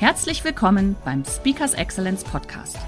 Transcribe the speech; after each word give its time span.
Herzlich 0.00 0.44
willkommen 0.44 0.96
beim 1.04 1.26
Speakers 1.26 1.74
Excellence 1.74 2.24
Podcast. 2.24 2.78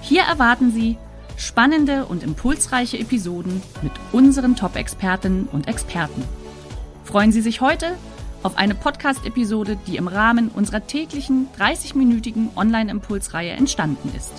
Hier 0.00 0.22
erwarten 0.22 0.72
Sie 0.72 0.96
spannende 1.36 2.04
und 2.04 2.24
impulsreiche 2.24 2.98
Episoden 2.98 3.62
mit 3.80 3.92
unseren 4.10 4.56
Top-Expertinnen 4.56 5.48
und 5.52 5.68
Experten. 5.68 6.24
Freuen 7.04 7.30
Sie 7.30 7.42
sich 7.42 7.60
heute 7.60 7.96
auf 8.42 8.58
eine 8.58 8.74
Podcast-Episode, 8.74 9.78
die 9.86 9.98
im 9.98 10.08
Rahmen 10.08 10.48
unserer 10.48 10.84
täglichen 10.84 11.46
30-minütigen 11.56 12.48
Online-Impulsreihe 12.56 13.52
entstanden 13.52 14.12
ist. 14.16 14.32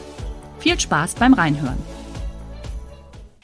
Viel 0.60 0.78
Spaß 0.78 1.16
beim 1.16 1.34
Reinhören. 1.34 1.80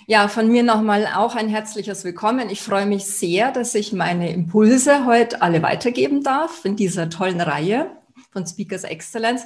Ja, 0.05 0.28
von 0.28 0.50
mir 0.50 0.64
nochmal 0.64 1.08
auch 1.16 1.38
ein 1.38 1.48
herzliches 1.48 2.04
Willkommen. 2.04 2.50
Ich 2.50 2.62
freue 2.62 2.88
mich 2.88 3.05
sehr, 3.05 3.52
dass 3.54 3.74
ich 3.74 3.94
meine 3.94 4.34
Impulse 4.34 5.05
heute 5.05 5.42
alle 5.42 5.64
weitergeben 5.64 6.24
darf 6.24 6.66
in 6.66 6.76
dieser 6.76 7.10
tollen 7.10 7.40
Reihe 7.40 7.90
von 8.36 8.46
Speakers 8.46 8.84
Excellence. 8.84 9.46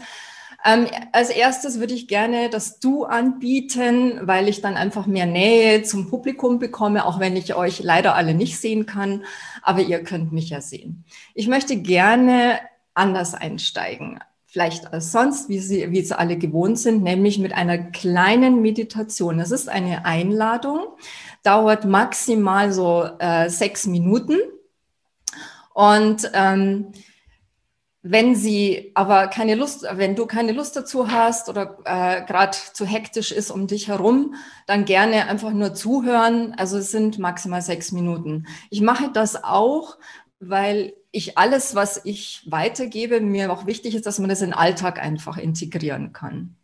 Ähm, 0.66 0.88
als 1.14 1.30
erstes 1.30 1.80
würde 1.80 1.94
ich 1.94 2.08
gerne 2.08 2.50
das 2.50 2.80
Du 2.80 3.06
anbieten, 3.06 4.20
weil 4.24 4.50
ich 4.50 4.62
dann 4.62 4.76
einfach 4.76 5.06
mehr 5.06 5.28
Nähe 5.28 5.84
zum 5.84 6.10
Publikum 6.10 6.60
bekomme, 6.60 7.06
auch 7.06 7.20
wenn 7.20 7.38
ich 7.38 7.56
euch 7.56 7.82
leider 7.82 8.16
alle 8.16 8.34
nicht 8.34 8.60
sehen 8.60 8.86
kann, 8.86 9.24
aber 9.62 9.82
ihr 9.82 10.04
könnt 10.04 10.34
mich 10.34 10.50
ja 10.50 10.60
sehen. 10.60 11.06
Ich 11.34 11.48
möchte 11.48 11.78
gerne 11.78 12.60
anders 12.94 13.36
einsteigen, 13.36 14.20
vielleicht 14.48 14.92
als 14.92 15.14
sonst, 15.14 15.48
wie 15.48 15.60
Sie, 15.60 15.92
wie 15.92 16.02
Sie 16.02 16.18
alle 16.18 16.38
gewohnt 16.38 16.80
sind, 16.80 17.04
nämlich 17.04 17.40
mit 17.40 17.54
einer 17.54 17.78
kleinen 17.78 18.62
Meditation. 18.62 19.38
Das 19.38 19.52
ist 19.52 19.70
eine 19.70 20.04
Einladung, 20.04 20.80
dauert 21.44 21.86
maximal 21.86 22.74
so 22.74 23.08
äh, 23.20 23.50
sechs 23.50 23.86
Minuten 23.88 24.40
und 25.74 26.30
ähm, 26.34 26.92
wenn 28.02 28.34
sie 28.34 28.92
aber 28.94 29.28
keine 29.28 29.56
Lust, 29.56 29.86
wenn 29.92 30.16
du 30.16 30.26
keine 30.26 30.54
Lust 30.54 30.76
dazu 30.76 31.12
hast 31.12 31.50
oder 31.50 31.80
äh, 31.84 32.26
gerade 32.26 32.58
zu 32.74 32.86
hektisch 32.86 33.32
ist 33.32 33.52
um 33.52 33.68
dich 33.68 33.90
herum, 33.90 34.36
dann 34.68 34.86
gerne 34.86 35.28
einfach 35.28 35.52
nur 35.52 35.74
zuhören. 35.74 36.54
Also 36.58 36.78
es 36.78 36.92
sind 36.92 37.20
maximal 37.20 37.62
sechs 37.62 37.92
Minuten. 37.92 38.48
Ich 38.70 38.80
mache 38.80 39.10
das 39.12 39.44
auch, 39.44 39.98
weil 40.40 40.94
ich 41.12 41.38
alles, 41.38 41.76
was 41.76 42.00
ich 42.06 42.44
weitergebe, 42.46 43.20
mir 43.20 43.52
auch 43.52 43.66
wichtig 43.66 43.96
ist, 43.96 44.06
dass 44.06 44.20
man 44.20 44.30
das 44.30 44.42
in 44.42 44.52
den 44.52 44.58
Alltag 44.58 45.00
einfach 45.00 45.38
integrieren 45.38 46.14
kann. 46.14 46.56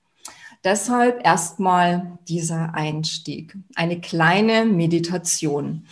Deshalb 0.64 1.24
erstmal 1.24 2.18
dieser 2.28 2.74
Einstieg, 2.74 3.56
eine 3.76 4.02
kleine 4.02 4.66
Meditation. 4.66 5.86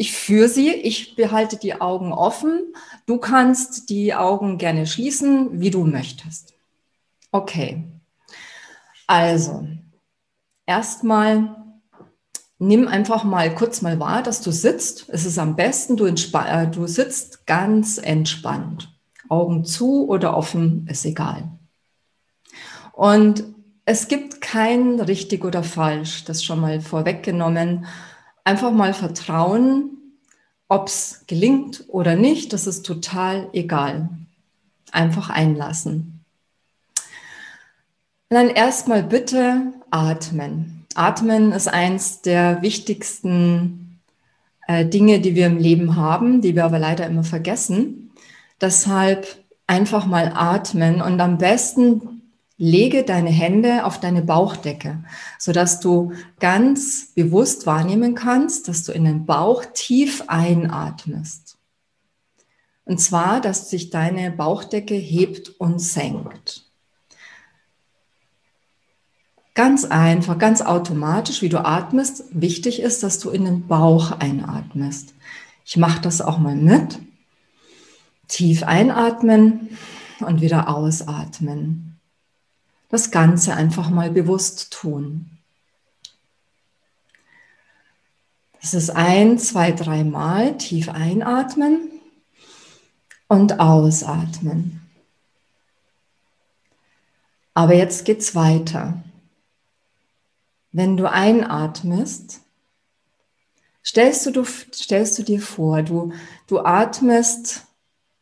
Ich 0.00 0.12
führe 0.12 0.48
sie, 0.48 0.70
ich 0.70 1.16
behalte 1.16 1.56
die 1.56 1.80
Augen 1.80 2.12
offen. 2.12 2.72
Du 3.06 3.18
kannst 3.18 3.90
die 3.90 4.14
Augen 4.14 4.56
gerne 4.56 4.86
schließen, 4.86 5.60
wie 5.60 5.70
du 5.70 5.82
möchtest. 5.82 6.54
Okay. 7.32 7.82
Also, 9.08 9.66
erstmal 10.66 11.56
nimm 12.60 12.86
einfach 12.86 13.24
mal 13.24 13.52
kurz 13.52 13.82
mal 13.82 13.98
wahr, 13.98 14.22
dass 14.22 14.40
du 14.40 14.52
sitzt. 14.52 15.08
Es 15.08 15.24
ist 15.24 15.36
am 15.36 15.56
besten, 15.56 15.96
du, 15.96 16.06
äh, 16.06 16.68
du 16.68 16.86
sitzt 16.86 17.44
ganz 17.46 17.98
entspannt. 17.98 18.96
Augen 19.28 19.64
zu 19.64 20.06
oder 20.08 20.36
offen, 20.36 20.86
ist 20.88 21.04
egal. 21.06 21.58
Und 22.92 23.42
es 23.84 24.06
gibt 24.06 24.40
kein 24.40 25.00
richtig 25.00 25.44
oder 25.44 25.64
falsch, 25.64 26.24
das 26.24 26.44
schon 26.44 26.60
mal 26.60 26.80
vorweggenommen. 26.80 27.86
Einfach 28.48 28.72
mal 28.72 28.94
vertrauen, 28.94 29.90
ob 30.68 30.88
es 30.88 31.24
gelingt 31.26 31.84
oder 31.88 32.16
nicht, 32.16 32.54
das 32.54 32.66
ist 32.66 32.86
total 32.86 33.50
egal. 33.52 34.08
Einfach 34.90 35.28
einlassen. 35.28 36.24
Und 38.30 38.36
dann 38.38 38.48
erstmal 38.48 39.02
bitte 39.02 39.74
atmen. 39.90 40.86
Atmen 40.94 41.52
ist 41.52 41.68
eins 41.68 42.22
der 42.22 42.62
wichtigsten 42.62 44.00
äh, 44.66 44.86
Dinge, 44.86 45.20
die 45.20 45.34
wir 45.34 45.44
im 45.44 45.58
Leben 45.58 45.96
haben, 45.96 46.40
die 46.40 46.56
wir 46.56 46.64
aber 46.64 46.78
leider 46.78 47.06
immer 47.06 47.24
vergessen. 47.24 48.12
Deshalb 48.62 49.26
einfach 49.66 50.06
mal 50.06 50.32
atmen 50.34 51.02
und 51.02 51.20
am 51.20 51.36
besten 51.36 52.17
Lege 52.60 53.04
deine 53.04 53.30
Hände 53.30 53.84
auf 53.84 54.00
deine 54.00 54.20
Bauchdecke, 54.20 55.04
sodass 55.38 55.78
du 55.78 56.12
ganz 56.40 57.12
bewusst 57.14 57.66
wahrnehmen 57.66 58.16
kannst, 58.16 58.66
dass 58.66 58.82
du 58.82 58.90
in 58.90 59.04
den 59.04 59.26
Bauch 59.26 59.64
tief 59.74 60.24
einatmest. 60.26 61.56
Und 62.84 62.98
zwar, 62.98 63.40
dass 63.40 63.70
sich 63.70 63.90
deine 63.90 64.32
Bauchdecke 64.32 64.96
hebt 64.96 65.50
und 65.60 65.78
senkt. 65.78 66.64
Ganz 69.54 69.84
einfach, 69.84 70.36
ganz 70.38 70.60
automatisch, 70.60 71.42
wie 71.42 71.48
du 71.48 71.64
atmest. 71.64 72.24
Wichtig 72.30 72.80
ist, 72.80 73.04
dass 73.04 73.20
du 73.20 73.30
in 73.30 73.44
den 73.44 73.68
Bauch 73.68 74.18
einatmest. 74.18 75.14
Ich 75.64 75.76
mache 75.76 76.00
das 76.00 76.20
auch 76.20 76.38
mal 76.38 76.56
mit. 76.56 76.98
Tief 78.26 78.64
einatmen 78.64 79.76
und 80.20 80.40
wieder 80.40 80.68
ausatmen 80.68 81.87
das 82.88 83.10
Ganze 83.10 83.54
einfach 83.54 83.90
mal 83.90 84.10
bewusst 84.10 84.72
tun. 84.72 85.30
Das 88.60 88.74
ist 88.74 88.90
ein, 88.90 89.38
zwei, 89.38 89.72
dreimal 89.72 90.56
tief 90.58 90.88
einatmen 90.88 91.90
und 93.28 93.60
ausatmen. 93.60 94.80
Aber 97.54 97.74
jetzt 97.74 98.04
geht's 98.04 98.34
weiter. 98.34 99.02
Wenn 100.72 100.96
du 100.96 101.10
einatmest, 101.10 102.40
stellst 103.84 104.26
du, 104.26 104.30
du, 104.30 104.44
stellst 104.44 105.18
du 105.18 105.22
dir 105.22 105.40
vor, 105.40 105.82
du, 105.82 106.12
du 106.46 106.60
atmest 106.60 107.62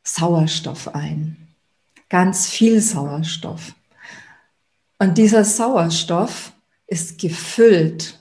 Sauerstoff 0.03 0.94
ein. 0.94 1.48
Ganz 2.09 2.47
viel 2.47 2.81
Sauerstoff. 2.81 3.75
Und 4.99 5.19
dieser 5.19 5.45
Sauerstoff 5.45 6.53
ist 6.87 7.19
gefüllt 7.19 8.19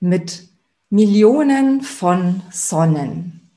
mit 0.00 0.48
Millionen 0.90 1.82
von 1.82 2.42
Sonnen, 2.50 3.50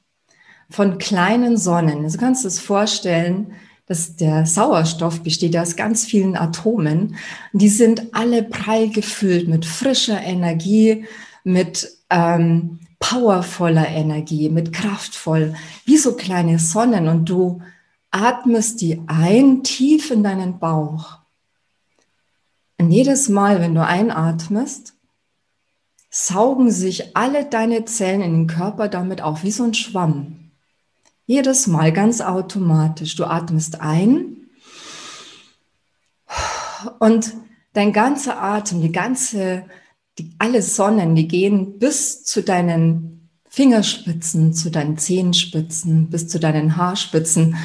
von 0.70 0.98
kleinen 1.00 1.58
Sonnen. 1.58 2.04
Also 2.04 2.18
kannst 2.18 2.44
du 2.44 2.48
es 2.48 2.60
vorstellen, 2.60 3.54
dass 3.88 4.16
der 4.16 4.46
Sauerstoff 4.46 5.22
besteht 5.22 5.58
aus 5.58 5.76
ganz 5.76 6.06
vielen 6.06 6.36
Atomen. 6.36 7.16
Die 7.54 7.70
sind 7.70 8.14
alle 8.14 8.44
prall 8.44 8.90
gefüllt 8.90 9.48
mit 9.48 9.66
frischer 9.66 10.22
Energie, 10.22 11.06
mit 11.44 11.92
ähm, 12.10 12.80
powervoller 13.00 13.88
Energie, 13.88 14.50
mit 14.50 14.74
kraftvoll, 14.74 15.56
wie 15.86 15.98
so 15.98 16.16
kleine 16.16 16.58
Sonnen. 16.58 17.08
Und 17.08 17.30
du 17.30 17.62
atmest 18.12 18.82
die 18.82 19.02
ein 19.08 19.64
tief 19.64 20.10
in 20.10 20.24
deinen 20.24 20.58
Bauch 20.60 21.25
und 22.78 22.92
jedes 22.92 23.30
Mal, 23.30 23.62
wenn 23.62 23.76
du 23.76 23.86
einatmest, 23.86 24.94
saugen 26.10 26.72
sich 26.72 27.16
alle 27.16 27.46
deine 27.46 27.86
Zellen 27.86 28.22
in 28.22 28.34
den 28.34 28.48
Körper 28.48 28.88
damit 28.88 29.22
auf, 29.22 29.44
wie 29.44 29.52
so 29.52 29.64
ein 29.64 29.74
Schwamm. 29.74 30.52
Jedes 31.26 31.68
Mal 31.68 31.92
ganz 31.92 32.22
automatisch. 32.22 33.16
Du 33.16 33.26
atmest 33.26 33.82
ein 33.82 34.48
und 37.00 37.34
dein 37.74 37.94
ganzer 37.94 38.42
Atem, 38.42 38.82
die 38.82 38.92
ganze, 38.92 39.66
die, 40.18 40.32
alle 40.38 40.62
Sonnen, 40.62 41.16
die 41.16 41.28
gehen 41.28 41.80
bis 41.80 42.24
zu 42.24 42.44
deinen 42.44 43.30
Fingerspitzen, 43.50 44.54
zu 44.54 44.70
deinen 44.70 44.98
Zehenspitzen, 44.98 46.10
bis 46.10 46.28
zu 46.28 46.40
deinen 46.40 46.78
Haarspitzen 46.78 47.58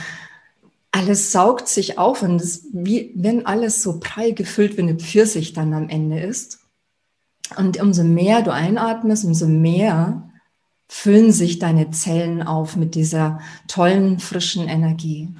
alles 0.93 1.33
saugt 1.33 1.69
sich 1.69 1.99
auf 1.99 2.23
und 2.23 2.41
es 2.41 2.67
wie 2.73 3.13
wenn 3.17 3.47
alles 3.47 3.83
so 3.83 4.01
prall 4.01 4.35
gefüllt 4.35 4.77
wie 4.77 4.83
eine 4.83 4.97
Pfirsich 4.97 5.53
dann 5.53 5.73
am 5.73 5.89
Ende 5.89 6.21
ist. 6.21 6.59
Und 7.57 7.81
umso 7.81 8.05
mehr 8.05 8.43
du 8.43 8.53
einatmest, 8.53 9.25
umso 9.25 9.47
mehr 9.47 10.31
füllen 10.89 11.33
sich 11.33 11.59
deine 11.59 11.91
Zellen 11.91 12.43
auf 12.43 12.77
mit 12.77 12.95
dieser 12.95 13.41
tollen, 13.69 14.19
frischen 14.19 14.69
Energie. 14.69 15.35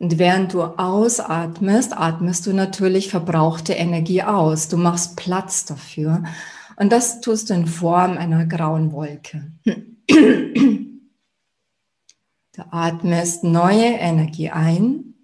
Und 0.00 0.18
während 0.18 0.54
du 0.54 0.62
ausatmest, 0.62 1.92
atmest 1.98 2.46
du 2.46 2.52
natürlich 2.52 3.10
verbrauchte 3.10 3.72
Energie 3.72 4.22
aus. 4.22 4.68
Du 4.68 4.76
machst 4.76 5.16
Platz 5.16 5.64
dafür. 5.64 6.22
Und 6.76 6.92
das 6.92 7.20
tust 7.20 7.50
du 7.50 7.54
in 7.54 7.66
Form 7.66 8.16
einer 8.16 8.46
grauen 8.46 8.92
Wolke. 8.92 9.50
Du 12.58 12.64
atmest 12.72 13.44
neue 13.44 13.84
Energie 13.84 14.50
ein 14.50 15.14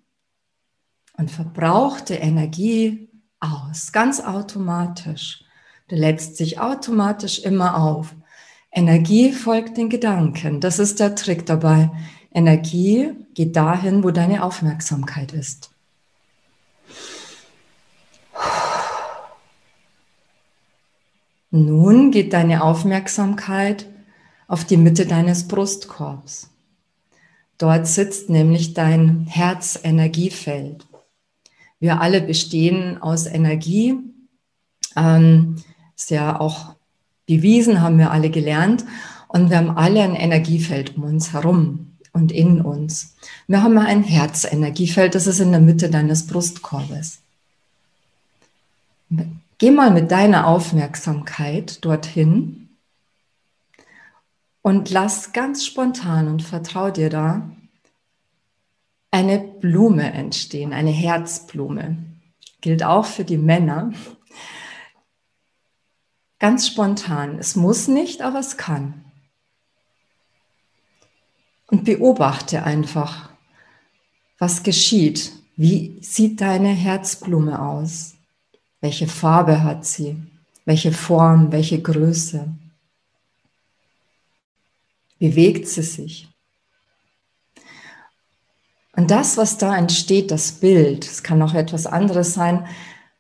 und 1.19 1.33
verbrauchte 1.33 2.15
Energie 2.15 3.09
aus, 3.41 3.91
ganz 3.91 4.21
automatisch. 4.21 5.43
Du 5.89 5.97
lädst 5.97 6.37
sich 6.37 6.61
automatisch 6.61 7.41
immer 7.41 7.77
auf. 7.77 8.15
Energie 8.71 9.33
folgt 9.33 9.79
den 9.79 9.89
Gedanken. 9.89 10.61
Das 10.61 10.79
ist 10.79 11.01
der 11.01 11.17
Trick 11.17 11.45
dabei. 11.45 11.91
Energie 12.33 13.11
geht 13.35 13.57
dahin, 13.57 14.05
wo 14.05 14.13
deine 14.13 14.45
Aufmerksamkeit 14.45 15.33
ist. 15.33 15.73
Nun 21.51 22.13
geht 22.13 22.33
deine 22.33 22.63
Aufmerksamkeit 22.63 23.87
auf 24.47 24.65
die 24.65 24.77
Mitte 24.77 25.05
deines 25.05 25.49
Brustkorbs. 25.49 26.54
Dort 27.59 27.87
sitzt 27.87 28.31
nämlich 28.31 28.75
dein 28.75 29.27
Herzenergiefeld. 29.29 30.87
Wir 31.81 32.01
alle 32.01 32.21
bestehen 32.21 33.01
aus 33.01 33.27
Energie. 33.27 33.95
Ähm, 34.97 35.57
ist 35.97 36.11
ja 36.11 36.41
auch 36.41 36.75
bewiesen, 37.27 37.81
haben 37.81 37.99
wir 37.99 38.11
alle 38.11 38.31
gelernt. 38.31 38.85
Und 39.29 39.51
wir 39.51 39.59
haben 39.59 39.77
alle 39.77 40.03
ein 40.03 40.15
Energiefeld 40.15 40.97
um 40.97 41.05
uns 41.05 41.33
herum 41.33 41.93
und 42.13 42.33
in 42.33 42.61
uns. 42.61 43.17
Wir 43.49 43.63
haben 43.63 43.77
ein 43.79 44.03
Herzenergiefeld, 44.03 45.15
das 45.15 45.27
ist 45.27 45.41
in 45.41 45.51
der 45.51 45.61
Mitte 45.61 45.91
deines 45.91 46.27
Brustkorbes. 46.27 47.19
Geh 49.59 49.71
mal 49.71 49.91
mit 49.91 50.11
deiner 50.11 50.47
Aufmerksamkeit 50.47 51.85
dorthin 51.85 52.64
und 54.65 54.89
lass 54.89 55.35
ganz 55.35 55.67
spontan 55.67 56.27
und 56.27 56.43
vertrau 56.43 56.91
dir 56.91 57.11
da 57.11 57.51
eine 59.11 59.39
Blume 59.39 60.11
entstehen, 60.11 60.73
eine 60.73 60.91
Herzblume. 60.91 61.99
Gilt 62.63 62.83
auch 62.83 63.05
für 63.05 63.25
die 63.25 63.37
Männer. 63.37 63.93
Ganz 66.39 66.67
spontan. 66.67 67.39
Es 67.39 67.57
muss 67.57 67.89
nicht, 67.89 68.23
aber 68.23 68.39
es 68.39 68.57
kann. 68.57 69.05
Und 71.67 71.85
beobachte 71.85 72.63
einfach, 72.63 73.29
was 74.39 74.63
geschieht. 74.63 75.33
Wie 75.57 75.99
sieht 76.01 76.41
deine 76.41 76.71
Herzblume 76.71 77.61
aus? 77.61 78.15
Welche 78.81 79.09
Farbe 79.09 79.63
hat 79.63 79.85
sie? 79.85 80.17
Welche 80.65 80.91
Form? 80.91 81.53
Welche 81.53 81.83
Größe? 81.83 82.49
Bewegt 85.19 85.69
sie 85.69 85.83
sich? 85.83 86.29
Und 88.97 89.11
das, 89.11 89.37
was 89.37 89.59
da 89.59 89.77
entsteht, 89.77 90.31
das 90.31 90.53
Bild, 90.53 91.05
es 91.05 91.23
kann 91.23 91.43
auch 91.43 91.55
etwas 91.55 91.87
anderes 91.87 92.35
sein, 92.35 92.67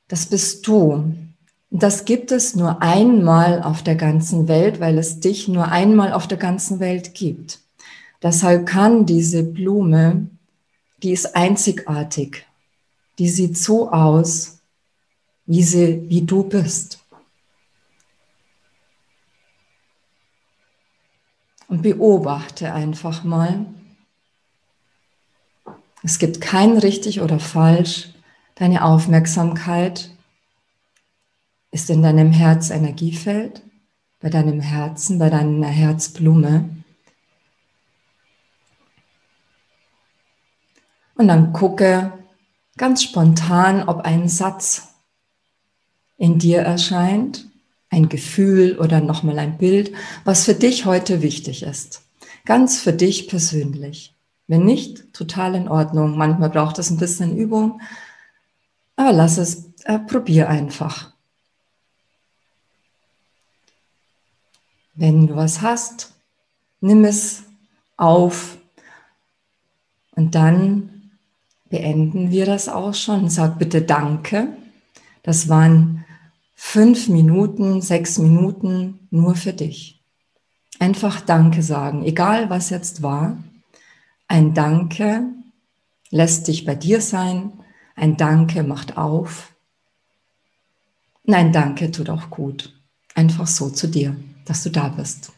das 0.08 0.26
bist 0.26 0.67
du. 0.67 1.14
Das 1.70 2.05
gibt 2.05 2.31
es 2.31 2.55
nur 2.55 2.82
einmal 2.82 3.62
auf 3.62 3.82
der 3.82 3.96
ganzen 3.96 4.46
Welt, 4.46 4.79
weil 4.79 4.99
es 4.99 5.19
dich 5.19 5.49
nur 5.49 5.69
einmal 5.69 6.12
auf 6.12 6.29
der 6.29 6.38
ganzen 6.38 6.79
Welt 6.79 7.14
gibt. 7.14 7.58
Deshalb 8.23 8.67
kann 8.67 9.06
diese 9.06 9.43
Blume, 9.43 10.29
die 11.02 11.11
ist 11.11 11.35
einzigartig, 11.35 12.47
die 13.19 13.29
sieht 13.29 13.58
so 13.58 13.90
aus, 13.90 14.61
wie 15.47 15.62
sie, 15.62 16.05
wie 16.08 16.23
du 16.23 16.44
bist. 16.44 17.04
Und 21.69 21.82
beobachte 21.82 22.72
einfach 22.72 23.25
mal, 23.25 23.66
es 26.02 26.19
gibt 26.19 26.40
kein 26.40 26.76
richtig 26.76 27.22
oder 27.22 27.40
falsch. 27.40 28.11
Deine 28.56 28.84
Aufmerksamkeit 28.84 30.11
ist 31.70 31.90
in 31.90 32.02
deinem 32.02 32.31
Herzenergiefeld, 32.31 33.62
bei 34.20 34.28
deinem 34.28 34.61
Herzen, 34.61 35.19
bei 35.19 35.31
deiner 35.31 35.66
Herzblume. 35.66 36.69
Und 41.16 41.28
dann 41.28 41.52
gucke 41.52 42.12
ganz 42.76 43.02
spontan, 43.02 43.88
ob 43.88 44.02
ein 44.02 44.28
Satz 44.28 44.94
in 46.16 46.38
dir 46.38 46.61
erscheint, 46.61 47.46
ein 47.94 48.08
Gefühl 48.08 48.79
oder 48.79 49.00
nochmal 49.00 49.38
ein 49.38 49.56
Bild, 49.56 49.93
was 50.25 50.44
für 50.44 50.55
dich 50.55 50.85
heute 50.85 51.23
wichtig 51.23 51.62
ist. 51.62 52.02
Ganz 52.44 52.81
für 52.81 52.93
dich 52.93 53.29
persönlich. 53.29 54.14
Wenn 54.49 54.64
nicht, 54.64 55.12
total 55.14 55.55
in 55.55 55.69
Ordnung. 55.69 56.19
Manchmal 56.19 56.50
braucht 56.50 56.79
es 56.79 56.91
ein 56.91 56.99
bisschen 56.99 57.37
Übung, 57.37 57.81
aber 58.96 59.12
lass 59.12 59.38
es, 59.38 59.70
äh, 59.85 59.99
probier 59.99 60.49
einfach. 60.49 61.12
Wenn 64.94 65.29
du 65.29 65.37
was 65.37 65.61
hast, 65.62 66.12
nimm 66.81 67.05
es 67.05 67.44
auf 67.97 68.58
und 70.17 70.35
dann 70.35 71.11
beenden 71.70 72.31
wir 72.31 72.47
das 72.47 72.69
auch 72.69 72.94
schon. 72.94 73.29
Sag 73.29 73.58
bitte 73.58 73.82
Danke. 73.82 74.49
Das 75.23 75.49
waren 75.49 76.04
fünf 76.66 77.08
Minuten, 77.08 77.82
sechs 77.82 78.19
Minuten 78.19 79.06
nur 79.11 79.37
für 79.37 79.52
dich. 79.52 80.02
Einfach 80.81 81.20
Danke 81.20 81.62
sagen, 81.62 82.02
egal 82.05 82.50
was 82.50 82.70
jetzt 82.70 83.02
war. 83.02 83.37
Ein 84.26 84.55
Danke 84.55 85.25
lässt 86.11 86.49
dich 86.49 86.64
bei 86.64 86.75
dir 86.75 87.00
sein. 87.00 87.52
Ein 87.94 88.16
Danke 88.16 88.64
macht 88.64 88.96
auf. 88.96 89.55
Nein, 91.22 91.52
Danke 91.52 91.93
tut 91.93 92.08
auch 92.11 92.31
gut. 92.31 92.75
Einfach 93.14 93.46
so 93.46 93.69
zu 93.69 93.87
dir, 93.87 94.16
dass 94.46 94.64
du 94.64 94.70
da 94.70 94.88
bist. 94.88 95.32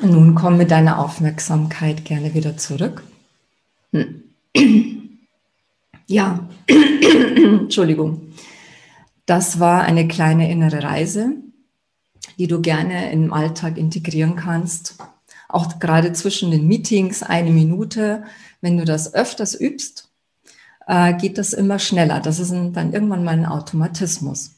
Und 0.00 0.12
nun 0.12 0.34
komm 0.34 0.56
mit 0.56 0.70
deiner 0.70 1.00
Aufmerksamkeit 1.00 2.04
gerne 2.04 2.32
wieder 2.32 2.56
zurück. 2.56 3.02
Ja, 6.06 6.48
Entschuldigung. 6.68 8.32
Das 9.26 9.58
war 9.58 9.82
eine 9.82 10.06
kleine 10.06 10.50
innere 10.50 10.82
Reise, 10.82 11.32
die 12.38 12.46
du 12.46 12.60
gerne 12.60 13.10
im 13.12 13.32
Alltag 13.32 13.76
integrieren 13.76 14.36
kannst 14.36 14.96
auch 15.48 15.78
gerade 15.78 16.12
zwischen 16.12 16.50
den 16.50 16.66
Meetings 16.66 17.22
eine 17.22 17.50
Minute. 17.50 18.24
Wenn 18.60 18.76
du 18.76 18.84
das 18.84 19.14
öfters 19.14 19.58
übst, 19.58 20.10
äh, 20.86 21.14
geht 21.14 21.38
das 21.38 21.52
immer 21.52 21.78
schneller. 21.78 22.20
Das 22.20 22.38
ist 22.38 22.50
dann 22.50 22.92
irgendwann 22.92 23.24
mal 23.24 23.32
ein 23.32 23.46
Automatismus. 23.46 24.52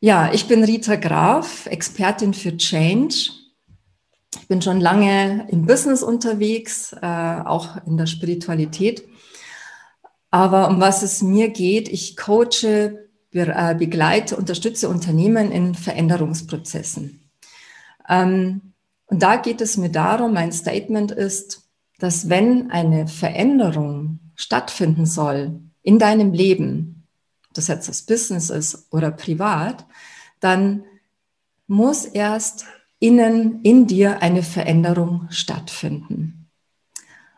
Ja, 0.00 0.32
ich 0.32 0.46
bin 0.46 0.62
Rita 0.62 0.96
Graf, 0.96 1.66
Expertin 1.66 2.34
für 2.34 2.56
Change. 2.56 3.30
Ich 4.40 4.48
bin 4.48 4.60
schon 4.60 4.80
lange 4.80 5.46
im 5.50 5.64
Business 5.64 6.02
unterwegs, 6.02 6.94
äh, 7.00 7.06
auch 7.44 7.84
in 7.86 7.96
der 7.96 8.06
Spiritualität. 8.06 9.04
Aber 10.34 10.68
um 10.68 10.80
was 10.80 11.04
es 11.04 11.22
mir 11.22 11.50
geht, 11.50 11.88
ich 11.88 12.16
coache, 12.16 13.06
äh, 13.30 13.74
begleite, 13.76 14.36
unterstütze 14.36 14.88
Unternehmen 14.88 15.52
in 15.52 15.76
Veränderungsprozessen. 15.76 17.30
Ähm, 18.08 18.72
und 19.06 19.22
da 19.22 19.36
geht 19.36 19.60
es 19.60 19.76
mir 19.76 19.90
darum, 19.90 20.32
mein 20.32 20.50
Statement 20.50 21.12
ist, 21.12 21.62
dass 22.00 22.28
wenn 22.28 22.72
eine 22.72 23.06
Veränderung 23.06 24.18
stattfinden 24.34 25.06
soll 25.06 25.60
in 25.82 26.00
deinem 26.00 26.32
Leben, 26.32 27.06
das 27.52 27.68
jetzt 27.68 27.88
das 27.88 28.02
Business 28.02 28.50
ist 28.50 28.88
oder 28.90 29.12
privat, 29.12 29.86
dann 30.40 30.82
muss 31.68 32.06
erst 32.06 32.64
innen 32.98 33.62
in 33.62 33.86
dir 33.86 34.20
eine 34.20 34.42
Veränderung 34.42 35.28
stattfinden. 35.30 36.50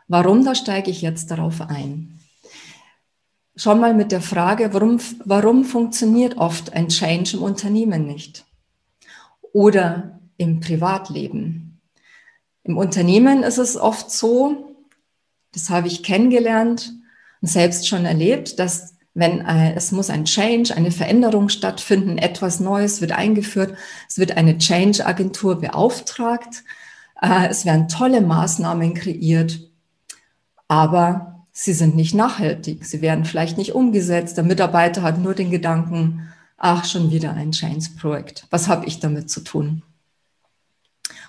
Warum, 0.07 0.43
da 0.43 0.55
steige 0.55 0.89
ich 0.89 1.03
jetzt 1.03 1.29
darauf 1.29 1.61
ein. 1.61 2.16
Schon 3.57 3.79
mal 3.79 3.93
mit 3.93 4.11
der 4.11 4.21
Frage, 4.21 4.73
warum, 4.73 4.99
warum 5.25 5.65
funktioniert 5.65 6.37
oft 6.37 6.73
ein 6.73 6.89
Change 6.89 7.37
im 7.37 7.43
Unternehmen 7.43 8.05
nicht? 8.05 8.45
Oder 9.51 10.19
im 10.37 10.59
Privatleben. 10.59 11.81
Im 12.63 12.77
Unternehmen 12.77 13.41
ist 13.41 13.57
es 13.57 13.75
oft 13.75 14.11
so, 14.11 14.75
das 15.53 15.69
habe 15.69 15.87
ich 15.87 16.03
kennengelernt 16.03 16.93
und 17.41 17.47
selbst 17.47 17.87
schon 17.87 18.05
erlebt, 18.05 18.59
dass 18.59 18.95
wenn 19.15 19.43
äh, 19.43 19.73
es 19.73 19.91
muss 19.91 20.11
ein 20.11 20.25
Change, 20.25 20.75
eine 20.75 20.91
Veränderung 20.91 21.49
stattfinden, 21.49 22.19
etwas 22.19 22.59
Neues 22.59 23.01
wird 23.01 23.13
eingeführt, 23.13 23.75
es 24.07 24.19
wird 24.19 24.37
eine 24.37 24.59
Change-Agentur 24.59 25.59
beauftragt, 25.59 26.63
Äh, 27.21 27.47
es 27.49 27.65
werden 27.65 27.87
tolle 27.87 28.21
Maßnahmen 28.21 28.93
kreiert, 28.93 29.59
aber 30.67 31.36
sie 31.59 31.73
sind 31.73 31.95
nicht 31.95 32.13
nachhaltig. 32.13 32.85
Sie 32.85 33.01
werden 33.01 33.25
vielleicht 33.25 33.57
nicht 33.57 33.73
umgesetzt. 33.73 34.37
Der 34.37 34.43
Mitarbeiter 34.43 35.01
hat 35.01 35.17
nur 35.17 35.33
den 35.33 35.49
Gedanken, 35.49 36.31
ach, 36.55 36.85
schon 36.85 37.09
wieder 37.09 37.33
ein 37.33 37.51
Change-Projekt. 37.51 38.45
Was 38.51 38.67
habe 38.67 38.85
ich 38.85 38.99
damit 38.99 39.31
zu 39.31 39.41
tun? 39.41 39.81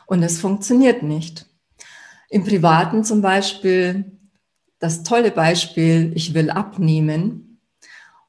Und 0.04 0.22
es 0.22 0.38
funktioniert 0.38 1.02
nicht. 1.02 1.46
Im 2.28 2.44
Privaten 2.44 3.04
zum 3.04 3.22
Beispiel, 3.22 4.18
das 4.78 5.02
tolle 5.02 5.30
Beispiel, 5.30 6.12
ich 6.14 6.34
will 6.34 6.50
abnehmen 6.50 7.60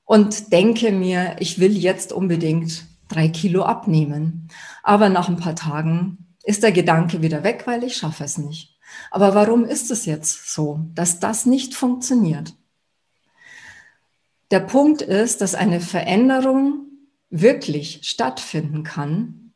und 0.05 0.53
denke 0.53 0.93
mir, 0.93 1.35
ich 1.39 1.59
will 1.59 1.77
jetzt 1.77 2.13
unbedingt 2.13 2.85
drei 3.09 3.27
Kilo 3.27 3.63
abnehmen. 3.63 4.47
Aber 4.83 5.09
nach 5.09 5.27
ein 5.27 5.37
paar 5.37 5.55
Tagen 5.55 6.29
ist 6.43 6.63
der 6.63 6.71
Gedanke 6.71 7.21
wieder 7.21 7.43
weg, 7.43 7.63
weil 7.65 7.83
ich 7.83 7.97
schaffe 7.97 8.23
es 8.23 8.37
nicht. 8.37 8.78
Aber 9.11 9.35
warum 9.35 9.65
ist 9.65 9.91
es 9.91 10.05
jetzt 10.05 10.53
so, 10.53 10.81
dass 10.95 11.19
das 11.19 11.45
nicht 11.45 11.75
funktioniert? 11.75 12.53
Der 14.51 14.59
Punkt 14.61 15.01
ist, 15.01 15.41
dass 15.41 15.55
eine 15.55 15.79
Veränderung 15.79 16.87
wirklich 17.29 18.01
stattfinden 18.03 18.83
kann, 18.83 19.53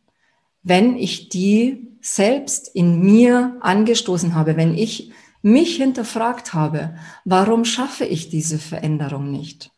wenn 0.61 0.95
ich 0.95 1.29
die 1.29 1.97
selbst 2.01 2.69
in 2.73 2.99
mir 2.99 3.57
angestoßen 3.61 4.35
habe, 4.35 4.55
wenn 4.57 4.77
ich 4.77 5.11
mich 5.41 5.77
hinterfragt 5.77 6.53
habe, 6.53 6.95
warum 7.25 7.65
schaffe 7.65 8.05
ich 8.05 8.29
diese 8.29 8.59
Veränderung 8.59 9.31
nicht? 9.31 9.71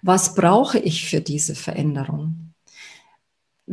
Was 0.00 0.34
brauche 0.34 0.78
ich 0.78 1.08
für 1.08 1.20
diese 1.20 1.54
Veränderung? 1.54 2.41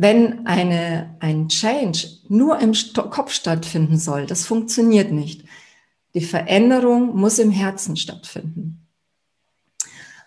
Wenn 0.02 0.46
eine, 0.46 1.14
ein 1.20 1.50
Change 1.50 2.08
nur 2.30 2.58
im 2.58 2.72
Kopf 3.10 3.34
stattfinden 3.34 3.98
soll, 3.98 4.24
das 4.24 4.46
funktioniert 4.46 5.12
nicht. 5.12 5.44
Die 6.14 6.22
Veränderung 6.22 7.14
muss 7.14 7.38
im 7.38 7.50
Herzen 7.50 7.98
stattfinden. 7.98 8.86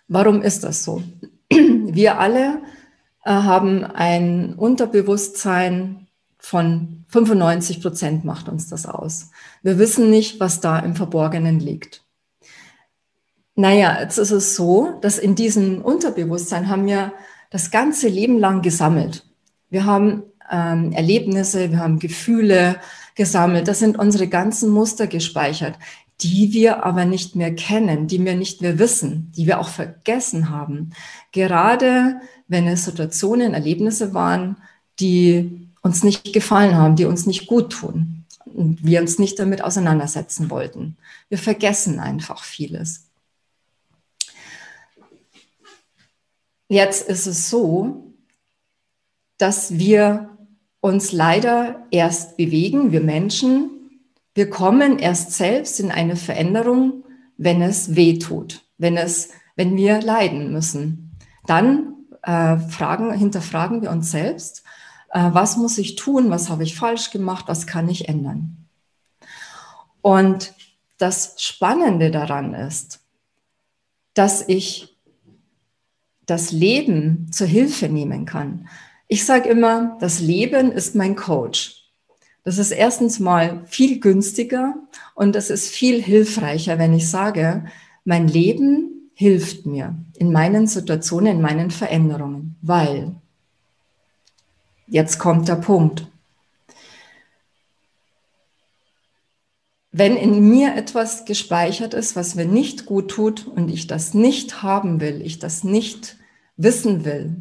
Warum 0.08 0.44
ist 0.44 0.64
das 0.64 0.84
so? 0.84 1.02
Wir 1.50 2.20
alle 2.20 2.62
äh, 3.26 3.32
haben 3.32 3.84
ein 3.84 4.54
Unterbewusstsein 4.54 6.06
von 6.38 7.06
95 7.08 7.82
Prozent 7.82 8.26
macht 8.26 8.50
uns 8.50 8.70
das 8.70 8.86
aus. 8.86 9.32
Wir 9.64 9.80
wissen 9.80 10.12
nicht, 10.12 10.40
was 10.40 10.60
da 10.60 10.78
im 10.78 10.96
Verborgenen 10.96 11.60
liegt. 11.60 12.04
Naja, 13.56 14.02
jetzt 14.02 14.20
ist 14.20 14.30
es 14.30 14.56
so, 14.56 15.00
dass 15.02 15.18
in 15.18 15.34
diesem 15.34 15.82
Unterbewusstsein 15.82 16.70
haben 16.70 16.86
wir 16.86 17.12
das 17.50 17.72
ganze 17.72 18.08
Leben 18.08 18.38
lang 18.38 18.62
gesammelt. 18.62 19.26
Wir 19.74 19.86
haben 19.86 20.22
ähm, 20.52 20.92
Erlebnisse, 20.92 21.72
wir 21.72 21.80
haben 21.80 21.98
Gefühle 21.98 22.80
gesammelt. 23.16 23.68
Das 23.68 23.80
sind 23.80 23.98
unsere 23.98 24.28
ganzen 24.28 24.70
Muster 24.70 25.08
gespeichert, 25.08 25.80
die 26.22 26.54
wir 26.54 26.86
aber 26.86 27.06
nicht 27.06 27.36
mehr 27.36 27.56
kennen, 27.56 28.06
die 28.06 28.24
wir 28.24 28.36
nicht 28.36 28.62
mehr 28.62 28.78
wissen, 28.78 29.32
die 29.36 29.48
wir 29.48 29.60
auch 29.60 29.70
vergessen 29.70 30.52
haben. 30.52 30.92
Gerade 31.32 32.22
wenn 32.48 32.68
es 32.68 32.86
Situationen, 32.86 33.56
Erlebnisse 33.56 34.14
waren, 34.14 34.58
die 35.00 35.68
uns 35.82 36.04
nicht 36.04 36.34
gefallen 36.34 36.76
haben, 36.76 36.96
die 36.96 37.06
uns 37.06 37.26
nicht 37.26 37.48
gut 37.48 37.72
tun 37.72 38.26
und 38.46 38.86
wir 38.86 39.02
uns 39.02 39.18
nicht 39.18 39.40
damit 39.40 39.64
auseinandersetzen 39.64 40.52
wollten. 40.52 40.98
Wir 41.30 41.40
vergessen 41.40 42.00
einfach 42.00 42.44
vieles. 42.44 43.08
Jetzt 46.70 47.10
ist 47.10 47.26
es 47.26 47.50
so, 47.50 48.13
dass 49.38 49.78
wir 49.78 50.30
uns 50.82 51.12
leider 51.12 51.86
erst 51.92 52.38
bewegen, 52.38 52.92
wir 52.92 53.02
Menschen, 53.02 53.70
wir 54.36 54.50
kommen 54.50 55.00
erst 55.00 55.32
selbst 55.34 55.80
in 55.80 55.92
eine 55.92 56.16
Veränderung, 56.16 57.04
wenn 57.38 57.62
es 57.62 57.96
weh 57.96 58.20
tut, 58.20 58.62
wenn 58.78 58.98
es, 58.98 59.30
wenn 59.56 59.76
wir 59.78 60.02
leiden 60.02 60.52
müssen. 60.52 61.18
Dann 61.46 61.94
äh, 62.24 62.58
fragen, 62.58 63.14
hinterfragen 63.14 63.82
wir 63.82 63.92
uns 63.92 64.12
selbst, 64.12 64.64
äh, 65.12 65.30
was 65.32 65.58
muss 65.58 65.78
ich 65.78 65.96
tun, 65.96 66.30
was 66.30 66.50
habe 66.50 66.64
ich 66.64 66.76
falsch 66.76 67.12
gemacht, 67.12 67.46
was 67.48 67.68
kann 67.68 67.88
ich 67.90 68.10
ändern. 68.10 68.68
Und 70.02 70.54
das 70.98 71.36
Spannende 71.42 72.12
daran 72.12 72.54
ist, 72.54 73.00
dass 74.14 74.48
ich 74.48 74.98
das 76.26 76.52
Leben 76.52 77.32
zur 77.32 77.48
Hilfe 77.48 77.90
nehmen 77.90 78.26
kann. 78.26 78.68
Ich 79.08 79.26
sage 79.26 79.50
immer, 79.50 79.98
das 80.00 80.20
Leben 80.20 80.72
ist 80.72 80.96
mein 80.96 81.16
Coach. 81.16 81.84
Das 82.44 82.58
ist 82.58 82.72
erstens 82.72 83.20
mal 83.20 83.64
viel 83.66 84.00
günstiger 84.00 84.76
und 85.16 85.36
es 85.36 85.50
ist 85.50 85.70
viel 85.70 86.02
hilfreicher, 86.02 86.78
wenn 86.78 86.94
ich 86.94 87.10
sage, 87.10 87.66
mein 88.04 88.28
Leben 88.28 89.12
hilft 89.14 89.66
mir 89.66 89.96
in 90.18 90.32
meinen 90.32 90.68
Situationen, 90.68 91.38
in 91.38 91.42
meinen 91.42 91.72
Veränderungen, 91.72 92.56
weil 92.62 93.16
jetzt 94.88 95.20
kommt 95.20 95.48
der 95.48 95.56
Punkt. 95.56 96.08
Wenn 99.92 100.18
in 100.18 100.50
mir 100.50 100.76
etwas 100.76 101.24
gespeichert 101.26 101.94
ist, 101.94 102.16
was 102.16 102.36
mir 102.36 102.46
nicht 102.46 102.86
gut 102.86 103.12
tut 103.12 103.48
und 103.48 103.70
ich 103.70 103.88
das 103.88 104.14
nicht 104.14 104.64
haben 104.64 105.00
will, 105.00 105.22
ich 105.22 105.40
das 105.40 105.64
nicht 105.64 106.18
wissen 106.58 107.06
will 107.06 107.36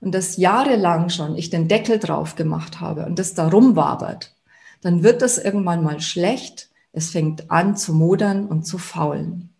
und 0.00 0.12
das 0.12 0.36
jahrelang 0.36 1.10
schon 1.10 1.36
ich 1.36 1.50
den 1.50 1.68
Deckel 1.68 1.98
drauf 1.98 2.36
gemacht 2.36 2.80
habe 2.80 3.06
und 3.06 3.18
das 3.18 3.34
da 3.34 3.48
rumwabert, 3.48 4.34
dann 4.80 5.02
wird 5.02 5.22
das 5.22 5.38
irgendwann 5.38 5.82
mal 5.82 6.00
schlecht. 6.00 6.68
Es 6.92 7.10
fängt 7.10 7.50
an 7.50 7.76
zu 7.76 7.92
modern 7.92 8.46
und 8.46 8.64
zu 8.64 8.78
faulen. 8.78 9.50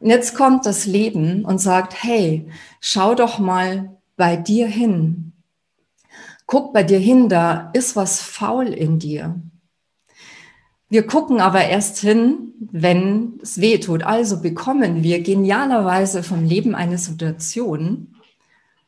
Und 0.00 0.10
jetzt 0.10 0.34
kommt 0.34 0.66
das 0.66 0.86
Leben 0.86 1.44
und 1.44 1.58
sagt, 1.58 2.02
hey, 2.02 2.48
schau 2.80 3.14
doch 3.14 3.38
mal 3.38 3.96
bei 4.16 4.36
dir 4.36 4.66
hin. 4.66 5.32
Guck 6.46 6.72
bei 6.72 6.82
dir 6.82 6.98
hin, 6.98 7.28
da 7.28 7.70
ist 7.72 7.96
was 7.96 8.20
faul 8.20 8.66
in 8.66 8.98
dir. 8.98 9.40
Wir 10.88 11.06
gucken 11.06 11.40
aber 11.40 11.64
erst 11.64 11.98
hin, 11.98 12.52
wenn 12.60 13.38
es 13.42 13.60
weh 13.60 13.78
tut. 13.78 14.02
Also 14.02 14.40
bekommen 14.40 15.02
wir 15.02 15.22
genialerweise 15.22 16.22
vom 16.22 16.44
Leben 16.44 16.74
eine 16.74 16.98
Situation, 16.98 18.13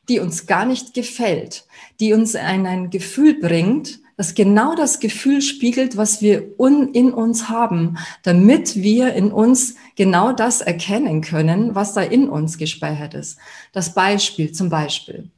die 0.08 0.20
uns 0.20 0.46
gar 0.46 0.64
nicht 0.64 0.94
gefällt, 0.94 1.66
die 2.00 2.12
uns 2.12 2.34
in 2.34 2.66
ein 2.66 2.90
Gefühl 2.90 3.38
bringt, 3.40 4.00
das 4.16 4.34
genau 4.34 4.75
das 4.75 4.98
Gefühl 4.98 5.42
spiegelt, 5.42 5.96
was 5.96 6.22
wir 6.22 6.54
in 6.58 7.12
uns 7.12 7.48
haben, 7.48 7.98
damit 8.22 8.76
wir 8.76 9.12
in 9.12 9.30
uns 9.30 9.75
genau 9.94 10.32
das 10.32 10.62
erkennen 10.62 11.20
können, 11.20 11.75
was 11.75 11.92
da 11.92 12.00
in 12.00 12.28
uns 12.28 12.56
gespeichert 12.56 13.14
ist. 13.14 13.38
Das 13.72 13.92
Beispiel 13.92 14.52
zum 14.52 14.70
Beispiel. 14.70 15.30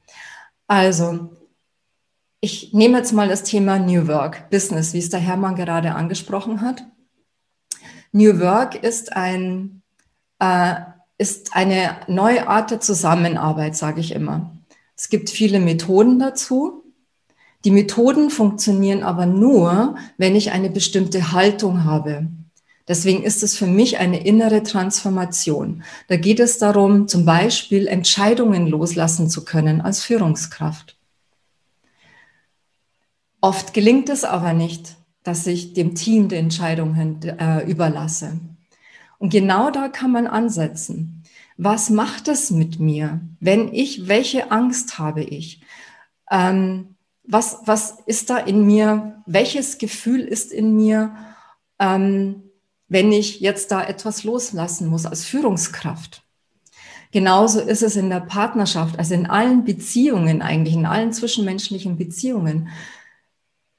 Also, 0.69 1.31
ich 2.41 2.73
nehme 2.73 2.99
jetzt 2.99 3.13
mal 3.13 3.29
das 3.29 3.43
Thema 3.43 3.81
New 3.81 4.07
Work, 4.07 4.49
Business, 4.49 4.93
wie 4.93 4.99
es 4.99 5.11
der 5.11 5.21
Hermann 5.21 5.57
gerade 5.57 5.95
angesprochen 5.95 6.61
hat. 6.61 6.85
New 8.13 8.39
Work 8.39 8.77
ist 8.77 9.13
ein, 9.13 9.83
äh, 10.39 10.77
ist 11.19 11.57
eine 11.57 11.97
neue 12.07 12.47
Art 12.47 12.71
der 12.71 12.81
Zusammenarbeit, 12.81 13.77
sage 13.77 14.01
ich 14.01 14.13
immer. 14.13 14.58
Es 14.99 15.09
gibt 15.09 15.31
viele 15.31 15.61
Methoden 15.61 16.19
dazu. 16.19 16.83
Die 17.65 17.71
Methoden 17.71 18.31
funktionieren 18.31 19.05
aber 19.05 19.27
nur, 19.27 19.95
wenn 20.17 20.35
ich 20.35 20.51
eine 20.51 20.71
bestimmte 20.71 21.33
Haltung 21.33 21.85
habe. 21.85 22.27
Deswegen 22.89 23.23
ist 23.23 23.43
es 23.45 23.57
für 23.57 23.67
mich 23.67 23.99
eine 23.99 24.25
innere 24.27 24.65
Transformation. 24.65 25.85
Da 26.09 26.17
geht 26.17 26.41
es 26.41 26.59
darum, 26.59 27.07
zum 27.07 27.25
Beispiel 27.25 27.87
Entscheidungen 27.87 28.67
loslassen 28.67 29.31
zu 29.31 29.45
können 29.45 29.81
als 29.81 30.03
Führungskraft. 30.03 30.97
Oft 33.41 33.75
gelingt 33.75 34.09
es 34.09 34.25
aber 34.25 34.53
nicht, 34.53 34.97
dass 35.23 35.47
ich 35.47 35.75
dem 35.75 35.95
Team 35.95 36.29
die 36.29 36.37
Entscheidungen 36.37 37.23
äh, 37.23 37.65
überlasse. 37.71 38.41
Und 39.19 39.31
genau 39.31 39.71
da 39.71 39.89
kann 39.89 40.11
man 40.11 40.27
ansetzen. 40.27 41.18
Was 41.59 41.91
macht 41.91 42.29
es 42.29 42.53
mit 42.53 42.79
mir, 42.79 43.21
wenn 43.41 43.75
ich, 43.75 44.07
welche 44.07 44.53
Angst 44.53 45.01
habe 45.01 45.25
ich? 45.25 45.61
Ähm, 46.31 46.95
was, 47.25 47.59
was 47.65 47.99
ist 48.07 48.31
da 48.31 48.39
in 48.39 48.65
mir? 48.65 49.23
Welches 49.27 49.79
Gefühl 49.79 50.21
ist 50.21 50.53
in 50.53 50.77
mir, 50.77 51.17
ähm, 51.81 52.45
wenn 52.87 53.11
ich 53.11 53.41
jetzt 53.41 53.73
da 53.73 53.83
etwas 53.85 54.23
loslassen 54.23 54.87
muss 54.87 55.05
als 55.05 55.25
Führungskraft? 55.25 56.23
Genauso 57.11 57.61
ist 57.61 57.83
es 57.83 57.97
in 57.97 58.09
der 58.09 58.21
Partnerschaft, 58.21 58.97
also 58.97 59.15
in 59.15 59.27
allen 59.27 59.65
Beziehungen 59.65 60.43
eigentlich, 60.43 60.75
in 60.75 60.87
allen 60.87 61.13
zwischenmenschlichen 61.13 61.97
Beziehungen. 61.97 62.69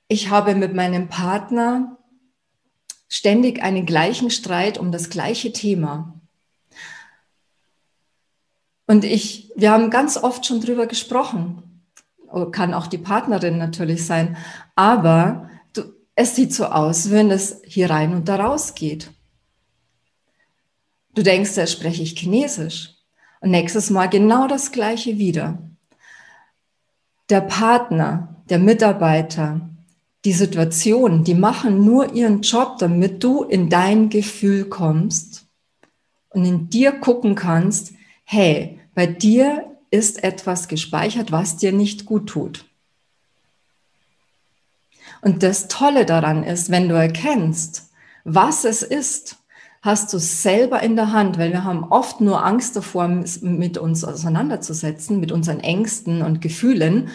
Ich 0.09 0.29
habe 0.29 0.53
mit 0.53 0.73
meinem 0.73 1.07
Partner 1.07 1.97
ständig 3.07 3.63
einen 3.63 3.85
gleichen 3.85 4.31
Streit 4.31 4.77
um 4.77 4.91
das 4.91 5.09
gleiche 5.09 5.53
Thema. 5.53 6.18
Und 8.89 9.05
ich, 9.05 9.51
wir 9.55 9.69
haben 9.69 9.91
ganz 9.91 10.17
oft 10.17 10.47
schon 10.47 10.61
drüber 10.61 10.87
gesprochen 10.87 11.69
kann 12.51 12.73
auch 12.73 12.87
die 12.87 12.97
Partnerin 12.97 13.57
natürlich 13.57 14.05
sein. 14.05 14.37
Aber 14.75 15.49
du, 15.73 15.83
es 16.15 16.35
sieht 16.35 16.53
so 16.53 16.65
aus, 16.65 17.11
wenn 17.11 17.31
es 17.31 17.61
hier 17.65 17.89
rein 17.89 18.13
und 18.13 18.27
da 18.27 18.37
raus 18.37 18.75
geht. 18.75 19.11
Du 21.15 21.23
denkst, 21.23 21.55
da 21.55 21.67
spreche 21.67 22.03
ich 22.03 22.17
Chinesisch. 22.17 22.95
Und 23.41 23.51
nächstes 23.51 23.89
Mal 23.89 24.07
genau 24.07 24.47
das 24.47 24.71
gleiche 24.71 25.17
wieder. 25.17 25.59
Der 27.29 27.41
Partner, 27.41 28.35
der 28.49 28.59
Mitarbeiter, 28.59 29.61
die 30.25 30.33
Situation, 30.33 31.23
die 31.23 31.35
machen 31.35 31.85
nur 31.85 32.13
ihren 32.13 32.41
Job, 32.41 32.77
damit 32.79 33.23
du 33.23 33.43
in 33.43 33.69
dein 33.69 34.09
Gefühl 34.09 34.65
kommst 34.65 35.47
und 36.29 36.43
in 36.43 36.69
dir 36.69 36.91
gucken 36.91 37.35
kannst, 37.35 37.93
hey, 38.25 38.78
bei 38.99 39.07
dir 39.07 39.77
ist 39.91 40.25
etwas 40.25 40.67
gespeichert, 40.67 41.31
was 41.31 41.55
dir 41.55 41.71
nicht 41.71 42.05
gut 42.05 42.27
tut. 42.27 42.65
Und 45.21 45.41
das 45.41 45.69
Tolle 45.69 46.05
daran 46.05 46.43
ist, 46.43 46.69
wenn 46.69 46.89
du 46.89 46.95
erkennst, 46.95 47.91
was 48.25 48.65
es 48.65 48.81
ist, 48.81 49.37
hast 49.81 50.11
du 50.11 50.17
es 50.17 50.43
selber 50.43 50.83
in 50.83 50.97
der 50.97 51.13
Hand, 51.13 51.37
weil 51.37 51.53
wir 51.53 51.63
haben 51.63 51.85
oft 51.85 52.19
nur 52.19 52.45
Angst 52.45 52.75
davor, 52.75 53.07
mit 53.07 53.77
uns 53.77 54.03
auseinanderzusetzen, 54.03 55.21
mit 55.21 55.31
unseren 55.31 55.61
Ängsten 55.61 56.21
und 56.21 56.41
Gefühlen, 56.41 57.07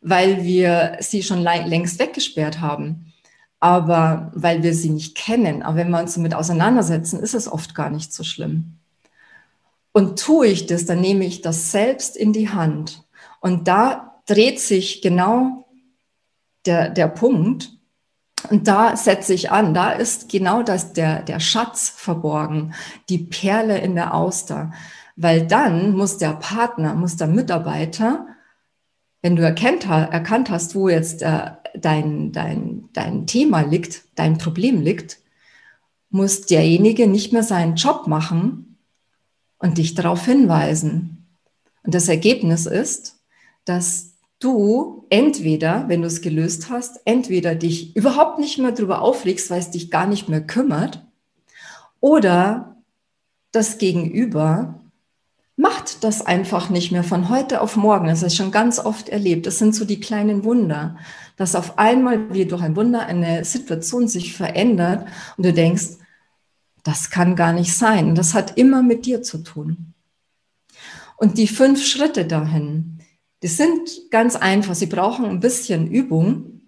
weil 0.00 0.42
wir 0.42 0.96
sie 1.00 1.22
schon 1.22 1.42
längst 1.42 1.98
weggesperrt 1.98 2.62
haben. 2.62 3.12
Aber 3.60 4.32
weil 4.34 4.62
wir 4.62 4.72
sie 4.72 4.88
nicht 4.88 5.14
kennen. 5.14 5.62
Aber 5.62 5.76
wenn 5.76 5.90
wir 5.90 6.00
uns 6.00 6.14
damit 6.14 6.32
auseinandersetzen, 6.32 7.20
ist 7.20 7.34
es 7.34 7.46
oft 7.46 7.74
gar 7.74 7.90
nicht 7.90 8.14
so 8.14 8.24
schlimm. 8.24 8.78
Und 9.96 10.18
tue 10.18 10.48
ich 10.48 10.66
das, 10.66 10.84
dann 10.84 11.00
nehme 11.00 11.24
ich 11.24 11.40
das 11.40 11.72
selbst 11.72 12.18
in 12.18 12.34
die 12.34 12.50
Hand. 12.50 13.02
Und 13.40 13.66
da 13.66 14.20
dreht 14.26 14.60
sich 14.60 15.00
genau 15.00 15.70
der, 16.66 16.90
der 16.90 17.08
Punkt. 17.08 17.72
Und 18.50 18.68
da 18.68 18.94
setze 18.94 19.32
ich 19.32 19.50
an, 19.50 19.72
da 19.72 19.92
ist 19.92 20.28
genau 20.28 20.62
das, 20.62 20.92
der, 20.92 21.22
der 21.22 21.40
Schatz 21.40 21.88
verborgen, 21.88 22.74
die 23.08 23.16
Perle 23.16 23.78
in 23.78 23.94
der 23.94 24.12
Auster. 24.12 24.70
Weil 25.16 25.46
dann 25.46 25.92
muss 25.92 26.18
der 26.18 26.34
Partner, 26.34 26.94
muss 26.94 27.16
der 27.16 27.28
Mitarbeiter, 27.28 28.26
wenn 29.22 29.34
du 29.34 29.42
erkennt, 29.42 29.88
erkannt 29.88 30.50
hast, 30.50 30.74
wo 30.74 30.90
jetzt 30.90 31.22
äh, 31.22 31.52
dein, 31.74 32.32
dein, 32.32 32.90
dein 32.92 33.26
Thema 33.26 33.62
liegt, 33.62 34.02
dein 34.14 34.36
Problem 34.36 34.82
liegt, 34.82 35.20
muss 36.10 36.42
derjenige 36.42 37.06
nicht 37.06 37.32
mehr 37.32 37.42
seinen 37.42 37.76
Job 37.76 38.06
machen, 38.08 38.65
und 39.58 39.78
dich 39.78 39.94
darauf 39.94 40.24
hinweisen. 40.24 41.26
Und 41.82 41.94
das 41.94 42.08
Ergebnis 42.08 42.66
ist, 42.66 43.16
dass 43.64 44.14
du 44.38 45.06
entweder, 45.08 45.88
wenn 45.88 46.02
du 46.02 46.06
es 46.06 46.20
gelöst 46.20 46.68
hast, 46.70 47.00
entweder 47.04 47.54
dich 47.54 47.96
überhaupt 47.96 48.38
nicht 48.38 48.58
mehr 48.58 48.72
darüber 48.72 49.02
aufregst, 49.02 49.50
weil 49.50 49.60
es 49.60 49.70
dich 49.70 49.90
gar 49.90 50.06
nicht 50.06 50.28
mehr 50.28 50.42
kümmert, 50.42 51.02
oder 52.00 52.76
das 53.52 53.78
Gegenüber 53.78 54.80
macht 55.56 56.04
das 56.04 56.24
einfach 56.24 56.68
nicht 56.68 56.92
mehr 56.92 57.02
von 57.02 57.30
heute 57.30 57.62
auf 57.62 57.76
morgen. 57.76 58.06
Das 58.06 58.22
ist 58.22 58.36
schon 58.36 58.50
ganz 58.50 58.78
oft 58.78 59.08
erlebt. 59.08 59.46
Das 59.46 59.58
sind 59.58 59.74
so 59.74 59.86
die 59.86 60.00
kleinen 60.00 60.44
Wunder, 60.44 60.96
dass 61.36 61.54
auf 61.54 61.78
einmal 61.78 62.32
wie 62.34 62.44
durch 62.44 62.62
ein 62.62 62.76
Wunder 62.76 63.06
eine 63.06 63.44
Situation 63.44 64.06
sich 64.06 64.34
verändert 64.36 65.08
und 65.38 65.46
du 65.46 65.52
denkst, 65.52 65.96
das 66.86 67.10
kann 67.10 67.34
gar 67.34 67.52
nicht 67.52 67.74
sein. 67.74 68.14
Das 68.14 68.32
hat 68.32 68.56
immer 68.56 68.80
mit 68.80 69.06
dir 69.06 69.20
zu 69.20 69.38
tun. 69.38 69.94
Und 71.16 71.36
die 71.36 71.48
fünf 71.48 71.84
Schritte 71.84 72.24
dahin, 72.24 73.00
die 73.42 73.48
sind 73.48 74.10
ganz 74.10 74.36
einfach. 74.36 74.76
Sie 74.76 74.86
brauchen 74.86 75.24
ein 75.24 75.40
bisschen 75.40 75.90
Übung, 75.90 76.60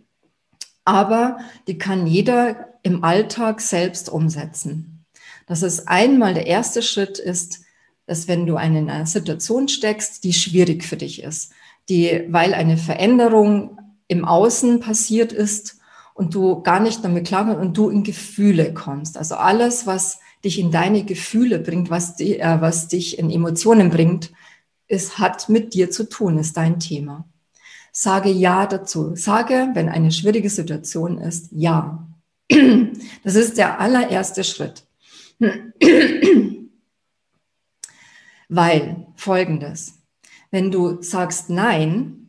aber 0.85 1.39
die 1.69 1.79
kann 1.79 2.07
jeder 2.09 2.79
im 2.83 3.05
Alltag 3.05 3.61
selbst 3.61 4.09
umsetzen. 4.09 5.05
Das 5.47 5.63
ist 5.63 5.87
einmal 5.87 6.35
der 6.35 6.47
erste 6.47 6.83
Schritt 6.83 7.19
ist, 7.19 7.61
dass 8.07 8.27
wenn 8.27 8.45
du 8.45 8.57
in 8.57 8.91
einer 8.91 9.07
Situation 9.07 9.69
steckst, 9.69 10.25
die 10.25 10.33
schwierig 10.33 10.85
für 10.85 10.97
dich 10.97 11.23
ist, 11.23 11.53
die, 11.89 12.25
weil 12.29 12.55
eine 12.55 12.77
Veränderung 12.77 13.79
im 14.09 14.25
Außen 14.25 14.81
passiert 14.81 15.33
ist 15.33 15.78
und 16.19 16.35
du 16.35 16.63
gar 16.63 16.81
nicht 16.81 17.05
damit 17.05 17.29
klarkommst 17.29 17.61
und 17.61 17.77
du 17.77 17.91
in 17.91 18.03
Gefühle 18.03 18.75
kommst. 18.75 19.17
Also 19.17 19.37
alles, 19.37 19.87
was 19.87 20.19
dich 20.45 20.59
in 20.59 20.73
deine 20.73 21.05
Gefühle 21.05 21.61
bringt, 21.61 21.91
was, 21.91 22.17
die, 22.17 22.41
äh, 22.41 22.61
was 22.61 22.89
dich 22.89 23.21
in 23.21 23.31
Emotionen 23.31 23.89
bringt, 23.91 24.33
es 24.89 25.21
hat 25.21 25.49
mit 25.49 25.75
dir 25.75 25.93
zu 25.93 26.09
tun, 26.09 26.39
ist 26.39 26.57
dein 26.57 26.81
Thema. 26.81 27.25
Sage 27.93 28.31
Ja 28.31 28.67
dazu. 28.67 29.15
Sage, 29.15 29.69
wenn 29.75 29.89
eine 29.89 30.11
schwierige 30.11 30.51
Situation 30.51 31.19
ist, 31.19 31.53
Ja. 31.53 32.05
Das 33.23 33.37
ist 33.37 33.57
der 33.57 33.79
allererste 33.79 34.43
Schritt. 34.43 34.85
Weil 38.49 39.07
folgendes, 39.15 39.95
wenn 40.51 40.73
du 40.73 41.01
sagst 41.01 41.49
Nein, 41.49 42.28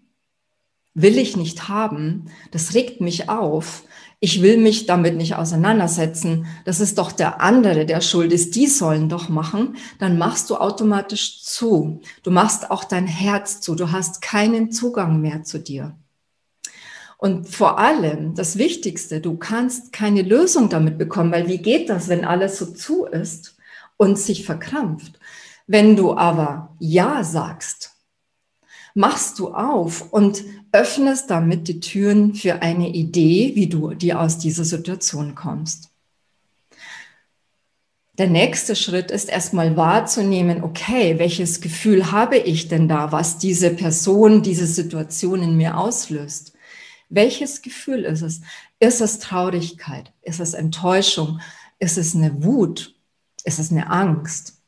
will 1.01 1.17
ich 1.17 1.37
nicht 1.37 1.67
haben, 1.67 2.25
das 2.51 2.73
regt 2.73 3.01
mich 3.01 3.29
auf, 3.29 3.83
ich 4.19 4.41
will 4.41 4.57
mich 4.57 4.85
damit 4.85 5.15
nicht 5.15 5.35
auseinandersetzen, 5.35 6.45
das 6.65 6.81
ist 6.81 6.97
doch 6.97 7.13
der 7.13 7.39
andere, 7.41 7.85
der 7.85 8.01
schuld 8.01 8.33
ist, 8.33 8.55
die 8.55 8.67
sollen 8.67 9.07
doch 9.07 9.29
machen, 9.29 9.77
dann 9.97 10.17
machst 10.17 10.49
du 10.49 10.57
automatisch 10.57 11.41
zu. 11.43 12.01
Du 12.23 12.31
machst 12.31 12.69
auch 12.69 12.83
dein 12.83 13.07
Herz 13.07 13.61
zu, 13.61 13.75
du 13.75 13.91
hast 13.91 14.21
keinen 14.21 14.71
Zugang 14.71 15.21
mehr 15.21 15.43
zu 15.43 15.59
dir. 15.59 15.95
Und 17.17 17.47
vor 17.47 17.79
allem, 17.79 18.35
das 18.35 18.57
Wichtigste, 18.57 19.21
du 19.21 19.37
kannst 19.37 19.93
keine 19.93 20.21
Lösung 20.21 20.69
damit 20.69 20.97
bekommen, 20.97 21.31
weil 21.31 21.47
wie 21.47 21.57
geht 21.57 21.89
das, 21.89 22.07
wenn 22.09 22.25
alles 22.25 22.57
so 22.57 22.65
zu 22.65 23.05
ist 23.05 23.57
und 23.97 24.17
sich 24.17 24.45
verkrampft? 24.45 25.19
Wenn 25.67 25.95
du 25.95 26.15
aber 26.15 26.75
Ja 26.79 27.23
sagst, 27.23 27.91
machst 28.95 29.39
du 29.39 29.53
auf 29.53 30.11
und 30.11 30.43
öffnest 30.71 31.29
damit 31.29 31.67
die 31.67 31.79
Türen 31.79 32.35
für 32.35 32.61
eine 32.61 32.89
Idee, 32.89 33.53
wie 33.55 33.67
du 33.67 33.93
dir 33.93 34.19
aus 34.19 34.37
dieser 34.37 34.63
Situation 34.63 35.35
kommst. 35.35 35.89
Der 38.19 38.27
nächste 38.27 38.75
Schritt 38.75 39.11
ist 39.11 39.29
erstmal 39.29 39.77
wahrzunehmen, 39.77 40.61
okay, 40.61 41.17
welches 41.19 41.61
Gefühl 41.61 42.11
habe 42.11 42.37
ich 42.37 42.67
denn 42.67 42.89
da, 42.89 43.13
was 43.13 43.37
diese 43.37 43.69
Person, 43.69 44.43
diese 44.43 44.67
Situation 44.67 45.41
in 45.41 45.55
mir 45.55 45.77
auslöst? 45.77 46.53
Welches 47.07 47.61
Gefühl 47.61 48.03
ist 48.03 48.21
es? 48.21 48.41
Ist 48.79 48.99
es 48.99 49.19
Traurigkeit? 49.19 50.11
Ist 50.21 50.41
es 50.41 50.53
Enttäuschung? 50.53 51.39
Ist 51.79 51.97
es 51.97 52.13
eine 52.13 52.43
Wut? 52.43 52.93
Ist 53.45 53.57
es 53.57 53.71
eine 53.71 53.89
Angst? 53.89 54.61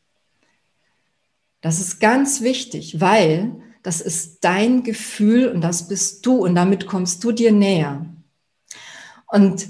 Das 1.60 1.80
ist 1.80 2.00
ganz 2.00 2.42
wichtig, 2.42 3.02
weil 3.02 3.62
das 3.84 4.02
ist 4.02 4.44
dein 4.44 4.84
Gefühl 4.84 5.48
und 5.48 5.62
das 5.62 5.88
bist 5.88 6.26
du 6.26 6.44
und 6.44 6.56
damit 6.56 6.88
kommst 6.88 7.24
du 7.24 7.32
dir 7.32 7.52
näher. 7.52 8.06
Und 9.28 9.70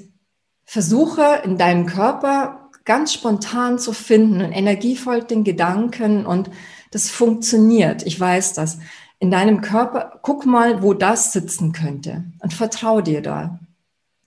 versuche 0.65 1.41
in 1.43 1.57
deinem 1.57 1.85
Körper 1.85 2.69
ganz 2.85 3.13
spontan 3.13 3.77
zu 3.79 3.93
finden 3.93 4.41
und 4.41 4.51
energievoll 4.51 5.23
den 5.23 5.43
Gedanken 5.43 6.25
und 6.25 6.49
das 6.91 7.09
funktioniert. 7.09 8.03
Ich 8.05 8.19
weiß 8.19 8.53
das. 8.53 8.79
In 9.19 9.31
deinem 9.31 9.61
Körper, 9.61 10.19
guck 10.23 10.45
mal, 10.45 10.81
wo 10.81 10.93
das 10.93 11.31
sitzen 11.31 11.73
könnte 11.73 12.23
und 12.39 12.53
vertrau 12.53 13.01
dir 13.01 13.21
da. 13.21 13.59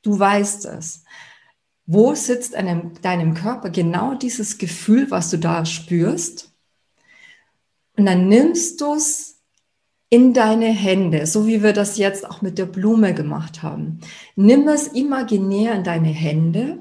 Du 0.02 0.18
weißt 0.18 0.66
es. 0.66 1.04
Wo 1.86 2.14
sitzt 2.14 2.54
in 2.54 2.92
deinem 3.02 3.34
Körper 3.34 3.70
genau 3.70 4.14
dieses 4.14 4.56
Gefühl, 4.56 5.10
was 5.10 5.30
du 5.30 5.38
da 5.38 5.66
spürst? 5.66 6.52
Und 7.96 8.06
dann 8.06 8.28
nimmst 8.28 8.80
du 8.80 8.94
es 8.94 9.33
in 10.14 10.32
deine 10.32 10.66
Hände, 10.68 11.26
so 11.26 11.48
wie 11.48 11.64
wir 11.64 11.72
das 11.72 11.98
jetzt 11.98 12.24
auch 12.30 12.40
mit 12.40 12.56
der 12.56 12.66
Blume 12.66 13.14
gemacht 13.14 13.64
haben. 13.64 13.98
Nimm 14.36 14.68
es 14.68 14.86
imaginär 14.86 15.74
in 15.74 15.82
deine 15.82 16.10
Hände 16.10 16.78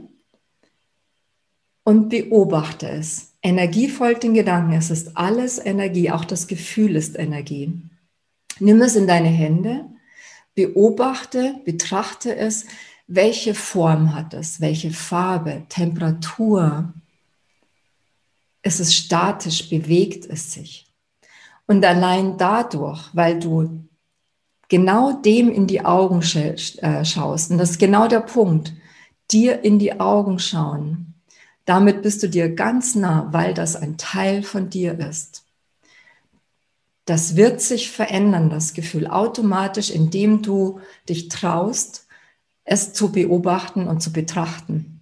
und 1.84 2.10
beobachte 2.10 2.88
es. 2.88 3.34
Energie 3.42 3.90
folgt 3.90 4.22
den 4.22 4.36
Gedanken. 4.36 4.74
Es 4.74 4.92
ist 4.92 5.18
alles 5.18 5.58
Energie, 5.58 6.12
auch 6.12 6.26
das 6.26 6.46
Gefühl 6.46 6.96
ist 6.96 7.18
Energie. 7.18 7.74
Nimm 8.60 8.80
es 8.84 8.96
in 8.96 9.08
deine 9.08 9.30
Hände, 9.30 9.86
beobachte, 10.54 11.56
betrachte 11.66 12.36
es. 12.36 12.68
Welche 13.08 13.56
Form 13.56 14.14
hat 14.14 14.36
es? 14.36 14.62
Welche 14.62 14.92
Farbe? 14.92 15.64
Temperatur? 15.70 16.94
Ist 18.62 18.80
es 18.80 18.94
statisch? 18.94 19.70
Bewegt 19.70 20.28
es 20.28 20.54
sich? 20.54 20.93
Und 21.68 21.86
allein 21.86 22.38
dadurch, 22.38 23.10
weil 23.14 23.40
du 23.40 23.88
genau 24.70 25.14
dem 25.14 25.50
in 25.50 25.68
die 25.68 25.86
Augen 25.86 26.22
äh, 26.22 27.06
schaust, 27.06 27.52
und 27.52 27.58
das 27.58 27.72
ist 27.72 27.80
genau 27.80 28.08
der 28.08 28.22
Punkt, 28.22 28.74
dir 29.32 29.64
in 29.64 29.80
die 29.80 30.00
Augen 30.00 30.40
schauen, 30.40 31.14
damit 31.66 32.02
bist 32.02 32.22
du 32.24 32.28
dir 32.28 32.54
ganz 32.54 32.96
nah, 32.96 33.30
weil 33.32 33.54
das 33.54 33.76
ein 33.76 33.98
Teil 33.98 34.44
von 34.44 34.70
dir 34.70 35.00
ist. 35.00 35.46
Das 37.06 37.36
wird 37.36 37.62
sich 37.62 37.92
verändern, 37.92 38.50
das 38.50 38.74
Gefühl, 38.74 39.08
automatisch, 39.08 39.90
indem 39.90 40.42
du 40.42 40.80
dich 41.08 41.30
traust, 41.30 42.08
es 42.66 42.94
zu 42.94 43.12
beobachten 43.12 43.88
und 43.88 44.02
zu 44.02 44.14
betrachten. 44.14 45.02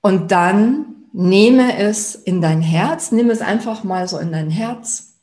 Und 0.00 0.30
dann 0.32 0.93
nehme 1.14 1.78
es 1.78 2.16
in 2.16 2.40
dein 2.40 2.60
Herz, 2.60 3.12
nimm 3.12 3.30
es 3.30 3.40
einfach 3.40 3.84
mal 3.84 4.08
so 4.08 4.18
in 4.18 4.32
dein 4.32 4.50
Herz. 4.50 5.14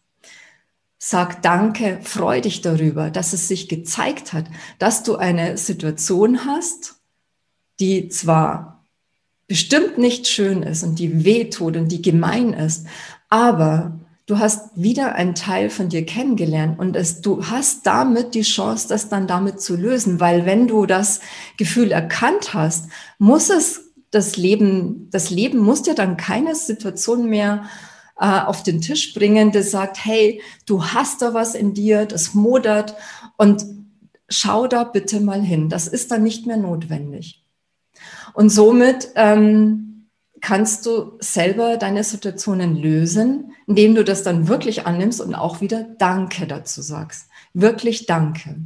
Sag 0.98 1.42
Danke, 1.42 2.00
freu 2.02 2.40
dich 2.40 2.62
darüber, 2.62 3.10
dass 3.10 3.34
es 3.34 3.50
sich 3.50 3.68
gezeigt 3.68 4.32
hat, 4.32 4.46
dass 4.80 5.04
du 5.04 5.18
eine 5.18 5.58
Situation 5.58 6.46
hast, 6.46 6.96
die 7.82 8.08
zwar 8.08 8.86
bestimmt 9.48 9.98
nicht 9.98 10.30
schön 10.30 10.64
ist 10.64 10.84
und 10.84 10.98
die 10.98 11.26
weh 11.26 11.50
tut 11.50 11.76
und 11.76 11.90
die 11.90 12.02
gemein 12.02 12.54
ist, 12.54 12.88
aber 13.28 14.00
du 14.28 14.40
hast 14.40 14.70
wieder 14.76 15.16
einen 15.16 15.36
Teil 15.36 15.70
von 15.70 15.90
dir 15.90 16.06
kennengelernt 16.06 16.80
und 16.80 16.96
es, 16.96 17.20
du 17.20 17.48
hast 17.48 17.86
damit 17.86 18.34
die 18.34 18.44
Chance, 18.44 18.88
das 18.88 19.10
dann 19.10 19.28
damit 19.28 19.60
zu 19.60 19.76
lösen, 19.76 20.22
weil 20.22 20.46
wenn 20.46 20.70
du 20.70 20.86
das 20.86 21.20
Gefühl 21.58 21.92
erkannt 21.92 22.54
hast, 22.54 22.86
muss 23.18 23.50
es 23.50 23.91
das 24.12 24.38
Leben, 24.38 25.10
das 25.10 25.30
Leben 25.30 25.60
muss 25.60 25.84
dir 25.84 25.96
dann 25.96 26.18
keine 26.18 26.56
Situation 26.56 27.30
mehr 27.30 27.66
äh, 28.20 28.42
auf 28.42 28.64
den 28.64 28.82
Tisch 28.82 29.14
bringen, 29.14 29.52
das 29.52 29.72
sagt, 29.72 30.06
hey, 30.06 30.42
du 30.66 30.84
hast 30.86 31.22
da 31.22 31.34
was 31.34 31.56
in 31.56 31.74
dir, 31.74 32.06
das 32.06 32.34
modert 32.34 32.96
und 33.38 33.66
schau 34.30 34.68
da 34.68 34.84
bitte 34.84 35.20
mal 35.20 35.42
hin. 35.42 35.70
Das 35.70 35.88
ist 35.88 36.12
dann 36.12 36.24
nicht 36.24 36.46
mehr 36.46 36.58
notwendig. 36.58 37.44
Und 38.34 38.50
somit 38.50 39.10
ähm, 39.16 40.08
kannst 40.42 40.86
du 40.86 41.18
selber 41.20 41.78
deine 41.78 42.04
Situationen 42.04 42.76
lösen, 42.76 43.54
indem 43.68 43.96
du 43.96 44.04
das 44.04 44.24
dann 44.24 44.48
wirklich 44.48 44.86
annimmst 44.86 45.22
und 45.22 45.36
auch 45.36 45.62
wieder 45.62 45.84
Danke 45.84 46.48
dazu 46.48 46.82
sagst. 46.82 47.28
Wirklich 47.54 48.06
Danke. 48.06 48.58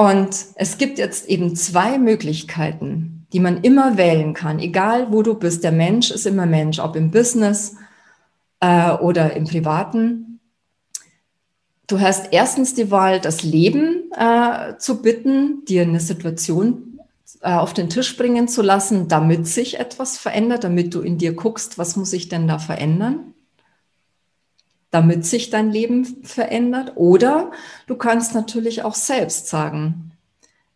Und 0.00 0.46
es 0.54 0.78
gibt 0.78 0.98
jetzt 0.98 1.28
eben 1.28 1.54
zwei 1.56 1.98
Möglichkeiten, 1.98 3.26
die 3.34 3.38
man 3.38 3.60
immer 3.60 3.98
wählen 3.98 4.32
kann, 4.32 4.58
egal 4.58 5.12
wo 5.12 5.22
du 5.22 5.34
bist. 5.34 5.62
Der 5.62 5.72
Mensch 5.72 6.10
ist 6.10 6.24
immer 6.24 6.46
Mensch, 6.46 6.78
ob 6.78 6.96
im 6.96 7.10
Business 7.10 7.76
äh, 8.60 8.92
oder 8.92 9.34
im 9.36 9.44
Privaten. 9.44 10.40
Du 11.86 12.00
hast 12.00 12.32
erstens 12.32 12.72
die 12.72 12.90
Wahl, 12.90 13.20
das 13.20 13.42
Leben 13.42 14.10
äh, 14.16 14.78
zu 14.78 15.02
bitten, 15.02 15.66
dir 15.66 15.82
eine 15.82 16.00
Situation 16.00 16.98
äh, 17.42 17.52
auf 17.52 17.74
den 17.74 17.90
Tisch 17.90 18.16
bringen 18.16 18.48
zu 18.48 18.62
lassen, 18.62 19.06
damit 19.06 19.46
sich 19.46 19.78
etwas 19.78 20.16
verändert, 20.16 20.64
damit 20.64 20.94
du 20.94 21.02
in 21.02 21.18
dir 21.18 21.34
guckst, 21.34 21.76
was 21.76 21.96
muss 21.96 22.14
ich 22.14 22.30
denn 22.30 22.48
da 22.48 22.58
verändern 22.58 23.34
damit 24.90 25.24
sich 25.24 25.50
dein 25.50 25.70
Leben 25.70 26.24
verändert. 26.24 26.92
Oder 26.96 27.52
du 27.86 27.96
kannst 27.96 28.34
natürlich 28.34 28.82
auch 28.82 28.94
selbst 28.94 29.48
sagen, 29.48 30.12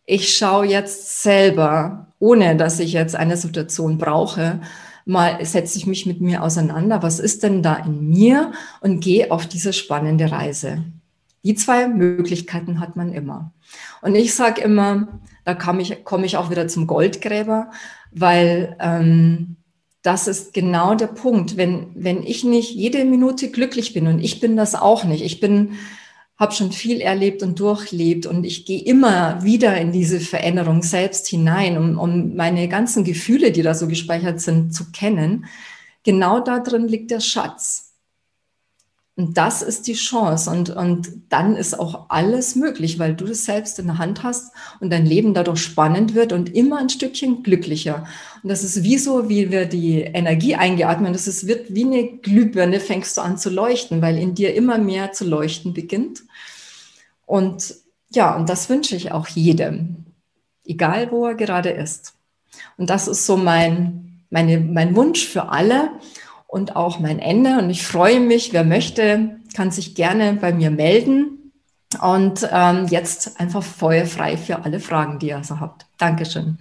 ich 0.05 0.37
schaue 0.37 0.67
jetzt 0.67 1.23
selber, 1.23 2.07
ohne 2.19 2.55
dass 2.55 2.79
ich 2.79 2.93
jetzt 2.93 3.15
eine 3.15 3.37
Situation 3.37 3.97
brauche, 3.97 4.61
mal 5.05 5.43
setze 5.45 5.77
ich 5.77 5.87
mich 5.87 6.05
mit 6.05 6.21
mir 6.21 6.43
auseinander, 6.43 7.03
was 7.03 7.19
ist 7.19 7.43
denn 7.43 7.61
da 7.61 7.75
in 7.75 8.09
mir 8.09 8.51
und 8.81 8.99
gehe 8.99 9.31
auf 9.31 9.47
diese 9.47 9.73
spannende 9.73 10.31
Reise. 10.31 10.83
Die 11.43 11.55
zwei 11.55 11.87
Möglichkeiten 11.87 12.79
hat 12.79 12.95
man 12.95 13.13
immer. 13.13 13.51
Und 14.01 14.15
ich 14.15 14.33
sage 14.33 14.61
immer, 14.61 15.19
da 15.43 15.53
komme 15.53 15.81
ich, 15.81 16.03
komme 16.03 16.25
ich 16.25 16.37
auch 16.37 16.49
wieder 16.49 16.67
zum 16.67 16.87
Goldgräber, 16.87 17.69
weil 18.11 18.75
ähm, 18.79 19.57
das 20.05 20.27
ist 20.27 20.53
genau 20.53 20.93
der 20.93 21.07
Punkt. 21.07 21.57
Wenn, 21.57 21.87
wenn 21.95 22.21
ich 22.21 22.43
nicht 22.43 22.75
jede 22.75 23.03
Minute 23.05 23.49
glücklich 23.49 23.93
bin 23.93 24.05
und 24.05 24.19
ich 24.19 24.39
bin 24.39 24.55
das 24.55 24.75
auch 24.75 25.03
nicht, 25.03 25.23
ich 25.23 25.39
bin, 25.39 25.71
habe 26.37 26.53
schon 26.53 26.71
viel 26.71 27.01
erlebt 27.01 27.41
und 27.41 27.59
durchlebt 27.59 28.27
und 28.27 28.43
ich 28.43 28.65
gehe 28.65 28.83
immer 28.83 29.43
wieder 29.43 29.75
in 29.77 29.91
diese 29.91 30.19
Veränderung 30.19 30.83
selbst 30.83 31.27
hinein, 31.27 31.77
um, 31.77 31.97
um 31.97 32.35
meine 32.35 32.67
ganzen 32.67 33.03
Gefühle, 33.03 33.51
die 33.51 33.63
da 33.63 33.73
so 33.73 33.87
gespeichert 33.87 34.41
sind, 34.41 34.75
zu 34.75 34.91
kennen. 34.91 35.45
Genau 36.03 36.39
da 36.39 36.59
drin 36.59 36.87
liegt 36.87 37.09
der 37.09 37.19
Schatz. 37.19 37.84
Und 39.17 39.37
das 39.37 39.61
ist 39.61 39.87
die 39.87 39.93
Chance. 39.93 40.49
Und, 40.49 40.69
und 40.71 41.09
dann 41.29 41.55
ist 41.55 41.79
auch 41.79 42.09
alles 42.09 42.55
möglich, 42.55 42.99
weil 42.99 43.15
du 43.15 43.25
das 43.25 43.45
selbst 43.45 43.79
in 43.79 43.85
der 43.85 43.97
Hand 43.97 44.23
hast 44.23 44.51
und 44.81 44.91
dein 44.91 45.05
Leben 45.05 45.33
dadurch 45.33 45.61
spannend 45.61 46.15
wird 46.15 46.33
und 46.33 46.53
immer 46.53 46.79
ein 46.79 46.89
Stückchen 46.89 47.41
glücklicher. 47.41 48.05
Und 48.43 48.49
das 48.49 48.63
ist 48.63 48.83
wie 48.83 48.97
so, 48.97 49.29
wie 49.29 49.51
wir 49.51 49.67
die 49.67 50.01
Energie 50.01 50.55
eingeatmen. 50.55 51.13
Das 51.13 51.27
ist, 51.27 51.47
wird 51.47 51.73
wie 51.73 51.85
eine 51.85 52.17
Glühbirne, 52.17 52.81
fängst 52.81 53.15
du 53.17 53.21
an 53.21 53.37
zu 53.37 53.49
leuchten, 53.49 54.01
weil 54.01 54.17
in 54.17 54.35
dir 54.35 54.53
immer 54.53 54.77
mehr 54.77 55.13
zu 55.13 55.23
leuchten 55.23 55.73
beginnt. 55.73 56.23
Und 57.25 57.75
ja, 58.09 58.35
und 58.35 58.49
das 58.49 58.69
wünsche 58.69 58.97
ich 58.97 59.13
auch 59.13 59.27
jedem, 59.27 60.05
egal 60.65 61.11
wo 61.11 61.25
er 61.25 61.35
gerade 61.35 61.69
ist. 61.69 62.15
Und 62.77 62.89
das 62.89 63.07
ist 63.07 63.25
so 63.25 63.37
mein, 63.37 64.23
meine, 64.29 64.59
mein 64.59 64.93
Wunsch 64.95 65.25
für 65.25 65.49
alle 65.49 65.91
und 66.55 66.77
auch 66.77 66.99
mein 66.99 67.19
Ende. 67.19 67.57
Und 67.57 67.69
ich 67.69 67.85
freue 67.85 68.21
mich, 68.21 68.53
wer 68.53 68.63
möchte, 68.63 69.41
kann 69.53 69.71
sich 69.71 69.93
gerne 69.93 70.37
bei 70.39 70.53
mir 70.53 70.71
melden. 70.71 71.51
Und 72.01 72.47
ähm, 72.49 72.87
jetzt 72.89 73.41
einfach 73.41 73.61
feuerfrei 73.61 74.37
für 74.37 74.63
alle 74.63 74.79
Fragen, 74.79 75.19
die 75.19 75.27
ihr 75.27 75.43
so 75.43 75.59
habt. 75.59 75.85
Dankeschön. 75.97 76.57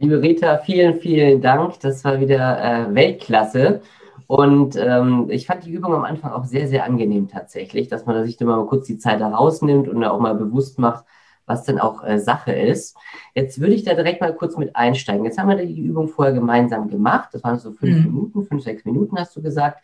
Liebe 0.00 0.20
Rita, 0.20 0.58
vielen, 0.58 0.98
vielen 0.98 1.40
Dank. 1.40 1.78
Das 1.80 2.04
war 2.04 2.18
wieder 2.18 2.88
äh, 2.88 2.92
Weltklasse. 2.92 3.80
Und 4.26 4.74
ähm, 4.74 5.26
ich 5.30 5.46
fand 5.46 5.64
die 5.64 5.70
Übung 5.70 5.94
am 5.94 6.04
Anfang 6.04 6.32
auch 6.32 6.46
sehr, 6.46 6.66
sehr 6.66 6.82
angenehm 6.82 7.28
tatsächlich, 7.28 7.86
dass 7.86 8.06
man 8.06 8.26
sich 8.26 8.40
immer 8.40 8.56
mal 8.56 8.66
kurz 8.66 8.88
die 8.88 8.98
Zeit 8.98 9.20
da 9.20 9.28
rausnimmt 9.28 9.86
und 9.86 10.02
auch 10.02 10.18
mal 10.18 10.34
bewusst 10.34 10.80
macht, 10.80 11.04
was 11.46 11.64
denn 11.64 11.78
auch 11.78 12.04
äh, 12.04 12.18
Sache 12.18 12.52
ist. 12.52 12.96
Jetzt 13.34 13.60
würde 13.60 13.74
ich 13.74 13.84
da 13.84 13.94
direkt 13.94 14.20
mal 14.20 14.34
kurz 14.34 14.56
mit 14.56 14.74
einsteigen. 14.76 15.24
Jetzt 15.24 15.38
haben 15.38 15.48
wir 15.48 15.56
die 15.56 15.80
Übung 15.80 16.08
vorher 16.08 16.34
gemeinsam 16.34 16.88
gemacht. 16.88 17.30
Das 17.32 17.42
waren 17.44 17.58
so 17.58 17.72
fünf 17.72 17.98
mhm. 17.98 18.04
Minuten, 18.04 18.44
fünf, 18.44 18.62
sechs 18.62 18.84
Minuten 18.84 19.18
hast 19.18 19.36
du 19.36 19.42
gesagt. 19.42 19.82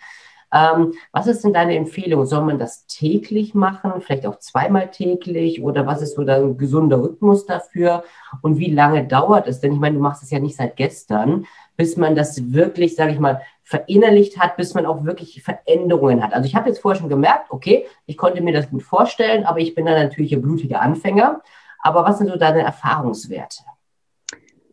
Ähm, 0.52 0.92
was 1.12 1.26
ist 1.26 1.44
denn 1.44 1.54
deine 1.54 1.76
Empfehlung? 1.76 2.26
Soll 2.26 2.44
man 2.44 2.58
das 2.58 2.86
täglich 2.86 3.54
machen, 3.54 3.92
vielleicht 4.00 4.26
auch 4.26 4.38
zweimal 4.38 4.90
täglich 4.90 5.62
oder 5.62 5.86
was 5.86 6.02
ist 6.02 6.14
so 6.14 6.22
ein 6.22 6.58
gesunder 6.58 7.00
Rhythmus 7.00 7.46
dafür? 7.46 8.04
Und 8.42 8.58
wie 8.58 8.70
lange 8.70 9.06
dauert 9.06 9.48
es? 9.48 9.60
Denn 9.60 9.72
ich 9.72 9.80
meine, 9.80 9.96
du 9.96 10.02
machst 10.02 10.22
es 10.22 10.30
ja 10.30 10.40
nicht 10.40 10.56
seit 10.56 10.76
gestern, 10.76 11.46
bis 11.76 11.96
man 11.96 12.14
das 12.14 12.52
wirklich, 12.52 12.94
sage 12.96 13.12
ich 13.12 13.18
mal, 13.18 13.40
verinnerlicht 13.72 14.38
hat, 14.38 14.58
bis 14.58 14.74
man 14.74 14.84
auch 14.84 15.04
wirklich 15.04 15.42
Veränderungen 15.42 16.22
hat. 16.22 16.34
Also 16.34 16.46
ich 16.46 16.54
habe 16.54 16.68
jetzt 16.68 16.80
vorher 16.80 17.00
schon 17.00 17.08
gemerkt, 17.08 17.50
okay, 17.50 17.86
ich 18.04 18.18
konnte 18.18 18.42
mir 18.42 18.52
das 18.52 18.68
gut 18.68 18.82
vorstellen, 18.82 19.44
aber 19.44 19.60
ich 19.60 19.74
bin 19.74 19.86
dann 19.86 19.94
natürlich 19.94 20.34
ein 20.34 20.42
blutiger 20.42 20.82
Anfänger. 20.82 21.40
Aber 21.82 22.04
was 22.04 22.18
sind 22.18 22.28
so 22.28 22.36
deine 22.36 22.60
Erfahrungswerte? 22.60 23.64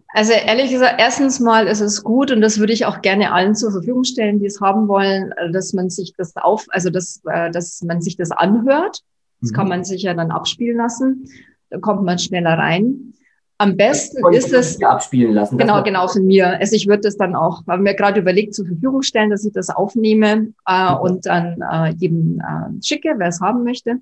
Also 0.10 0.34
ehrlich 0.34 0.70
gesagt, 0.70 0.96
erstens 0.98 1.40
mal 1.40 1.68
ist 1.68 1.80
es 1.80 2.04
gut 2.04 2.30
und 2.30 2.42
das 2.42 2.60
würde 2.60 2.74
ich 2.74 2.86
auch 2.86 3.02
gerne 3.02 3.32
allen 3.32 3.56
zur 3.56 3.72
Verfügung 3.72 4.04
stellen, 4.04 4.40
die 4.40 4.48
es 4.48 4.60
haben 4.60 4.90
wollen, 4.90 5.34
dass 5.54 5.72
man 5.72 5.90
sich 5.90 6.14
das 6.18 6.36
auf, 6.36 6.66
also 6.70 6.90
dass, 6.90 7.22
äh, 7.32 7.52
dass 7.52 7.82
man 7.84 8.02
sich 8.02 8.18
das 8.18 8.32
anhört. 8.32 9.02
Das 9.40 9.52
mhm. 9.52 9.56
kann 9.56 9.70
man 9.70 9.84
sich 9.86 10.02
ja 10.04 10.14
dann 10.14 10.32
abspielen 10.32 10.78
lassen. 10.78 11.26
Da 11.70 11.80
kommt 11.80 12.04
man 12.04 12.20
schneller 12.20 12.58
rein. 12.58 13.14
Am 13.62 13.76
besten 13.76 14.22
ist 14.34 14.54
es 14.54 14.82
abspielen 14.82 15.34
lassen. 15.34 15.58
Genau, 15.58 15.84
genau 15.84 16.08
von 16.08 16.26
mir. 16.26 16.58
Also 16.60 16.78
ich 16.78 16.88
würde 16.88 17.02
das 17.02 17.18
dann 17.18 17.36
auch, 17.36 17.68
haben 17.68 17.84
mir 17.84 17.94
gerade 17.94 18.22
überlegt, 18.22 18.56
zur 18.56 18.66
Verfügung 18.66 19.02
stellen, 19.02 19.30
dass 19.30 19.44
ich 19.44 19.52
das 19.52 19.70
aufnehme 19.70 20.54
äh, 20.66 20.92
mhm. 20.92 21.00
und 21.02 21.26
dann 21.26 21.62
äh, 21.70 21.94
jedem 21.98 22.40
äh, 22.40 22.82
schicke, 22.82 23.16
wer 23.18 23.28
es 23.28 23.42
haben 23.42 23.66
möchte. 23.66 23.98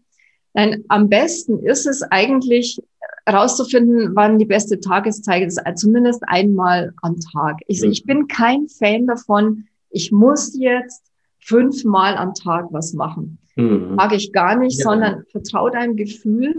Nein, 0.53 0.83
am 0.89 1.09
besten 1.09 1.65
ist 1.65 1.87
es 1.87 2.03
eigentlich 2.03 2.79
herauszufinden, 3.25 4.15
wann 4.15 4.37
die 4.37 4.45
beste 4.45 4.79
Tageszeit 4.79 5.47
ist, 5.47 5.57
also 5.65 5.87
zumindest 5.87 6.21
einmal 6.27 6.93
am 7.01 7.15
Tag. 7.19 7.57
Ich, 7.65 7.83
ich 7.83 8.05
bin 8.05 8.27
kein 8.27 8.67
Fan 8.67 9.07
davon, 9.07 9.65
ich 9.89 10.11
muss 10.11 10.55
jetzt 10.55 11.03
fünfmal 11.39 12.15
am 12.15 12.35
Tag 12.35 12.67
was 12.71 12.93
machen. 12.93 13.39
Mhm. 13.55 13.95
Mag 13.95 14.13
ich 14.13 14.31
gar 14.31 14.55
nicht, 14.55 14.77
ja. 14.77 14.83
sondern 14.83 15.23
vertraue 15.31 15.71
deinem 15.71 15.95
Gefühl. 15.95 16.55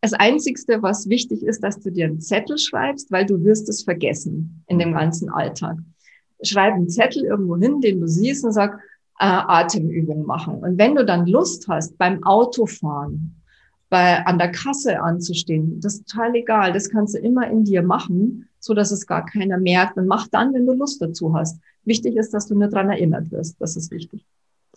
Das 0.00 0.14
Einzigste, 0.14 0.82
was 0.82 1.08
wichtig 1.08 1.42
ist, 1.42 1.62
dass 1.62 1.78
du 1.78 1.90
dir 1.90 2.06
einen 2.06 2.20
Zettel 2.20 2.56
schreibst, 2.56 3.12
weil 3.12 3.26
du 3.26 3.44
wirst 3.44 3.68
es 3.68 3.82
vergessen 3.82 4.64
in 4.66 4.78
dem 4.78 4.94
ganzen 4.94 5.28
Alltag. 5.28 5.76
Schreib 6.42 6.74
einen 6.74 6.88
Zettel 6.88 7.24
irgendwo 7.24 7.56
hin, 7.56 7.82
den 7.82 8.00
du 8.00 8.08
siehst 8.08 8.44
und 8.44 8.52
sag, 8.52 8.80
äh, 9.18 9.26
Atemübungen 9.26 10.24
machen. 10.24 10.54
Und 10.54 10.78
wenn 10.78 10.94
du 10.94 11.04
dann 11.04 11.26
Lust 11.26 11.68
hast, 11.68 11.98
beim 11.98 12.24
Autofahren 12.24 13.36
bei, 13.90 14.24
an 14.24 14.38
der 14.38 14.50
Kasse 14.50 15.02
anzustehen, 15.02 15.78
das 15.80 15.96
ist 15.96 16.08
total 16.08 16.34
egal. 16.34 16.72
Das 16.72 16.88
kannst 16.88 17.14
du 17.14 17.18
immer 17.18 17.50
in 17.50 17.64
dir 17.64 17.82
machen, 17.82 18.48
so 18.58 18.72
dass 18.72 18.92
es 18.92 19.06
gar 19.06 19.26
keiner 19.26 19.58
merkt. 19.58 19.98
Und 19.98 20.06
mach 20.06 20.28
dann, 20.28 20.54
wenn 20.54 20.66
du 20.66 20.72
Lust 20.72 21.02
dazu 21.02 21.34
hast. 21.34 21.60
Wichtig 21.84 22.16
ist, 22.16 22.32
dass 22.32 22.46
du 22.46 22.54
nur 22.54 22.68
dran 22.68 22.88
erinnert 22.88 23.30
wirst. 23.30 23.60
Das 23.60 23.76
ist 23.76 23.90
wichtig. 23.90 24.24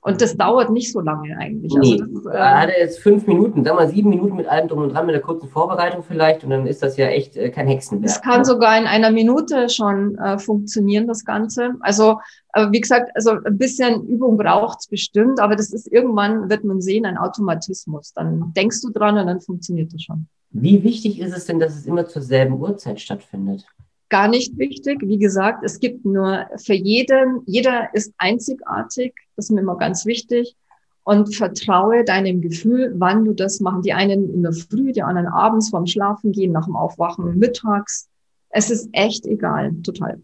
Und 0.03 0.21
das 0.21 0.35
dauert 0.35 0.69
nicht 0.69 0.91
so 0.91 0.99
lange 0.99 1.37
eigentlich. 1.37 1.73
Also 1.75 1.95
nee, 1.95 2.01
also 2.01 2.29
das, 2.29 2.33
äh, 2.33 2.37
hat 2.37 2.69
er 2.69 2.79
jetzt 2.79 2.99
fünf 2.99 3.25
Minuten, 3.25 3.63
sag 3.63 3.75
mal 3.75 3.87
sieben 3.87 4.09
Minuten 4.09 4.35
mit 4.35 4.47
allem 4.47 4.67
drum 4.67 4.79
und 4.79 4.89
dran, 4.93 5.05
mit 5.05 5.15
der 5.15 5.21
kurzen 5.21 5.47
Vorbereitung 5.47 6.03
vielleicht 6.03 6.43
und 6.43 6.49
dann 6.49 6.67
ist 6.67 6.83
das 6.83 6.97
ja 6.97 7.07
echt 7.07 7.37
äh, 7.37 7.49
kein 7.49 7.67
Hexenwerk. 7.67 8.09
Es 8.09 8.21
kann 8.21 8.43
sogar 8.43 8.77
in 8.77 8.85
einer 8.85 9.11
Minute 9.11 9.69
schon 9.69 10.17
äh, 10.17 10.37
funktionieren, 10.37 11.07
das 11.07 11.23
Ganze. 11.23 11.75
Also 11.79 12.19
Aber 12.51 12.71
wie 12.71 12.81
gesagt, 12.81 13.11
also 13.15 13.31
ein 13.45 13.57
bisschen 13.57 14.05
Übung 14.07 14.37
braucht 14.37 14.79
es 14.81 14.87
bestimmt, 14.87 15.39
aber 15.39 15.55
das 15.55 15.71
ist 15.71 15.91
irgendwann, 15.91 16.49
wird 16.49 16.63
man 16.63 16.81
sehen, 16.81 17.05
ein 17.05 17.17
Automatismus. 17.17 18.13
Dann 18.13 18.53
denkst 18.55 18.81
du 18.81 18.91
dran 18.91 19.17
und 19.17 19.27
dann 19.27 19.41
funktioniert 19.41 19.93
das 19.93 20.03
schon. 20.03 20.27
Wie 20.51 20.83
wichtig 20.83 21.19
ist 21.19 21.35
es 21.35 21.45
denn, 21.45 21.59
dass 21.59 21.75
es 21.75 21.87
immer 21.87 22.07
zur 22.07 22.21
selben 22.21 22.59
Uhrzeit 22.59 22.99
stattfindet? 22.99 23.65
Gar 24.13 24.27
nicht 24.27 24.55
wichtig. 24.59 24.99
Wie 25.01 25.17
gesagt, 25.17 25.63
es 25.63 25.79
gibt 25.79 26.05
nur 26.05 26.45
für 26.57 26.75
jeden, 26.75 27.41
jeder 27.47 27.91
ist 27.95 28.13
einzigartig. 28.19 29.15
Das 29.35 29.45
ist 29.45 29.51
mir 29.51 29.61
immer 29.61 29.75
ganz 29.75 30.05
wichtig. 30.05 30.55
Und 31.03 31.35
vertraue 31.35 32.03
deinem 32.03 32.39
Gefühl, 32.39 32.93
wann 32.95 33.25
du 33.25 33.33
das 33.33 33.59
machen. 33.59 33.81
Die 33.81 33.91
einen 33.91 34.31
in 34.31 34.43
der 34.43 34.53
Früh, 34.53 34.91
die 34.91 35.01
anderen 35.01 35.25
abends 35.25 35.71
vorm 35.71 35.87
Schlafen 35.87 36.31
gehen, 36.31 36.51
nach 36.51 36.65
dem 36.65 36.75
Aufwachen 36.75 37.39
mittags. 37.39 38.07
Es 38.49 38.69
ist 38.69 38.87
echt 38.91 39.25
egal, 39.25 39.73
total. 39.81 40.21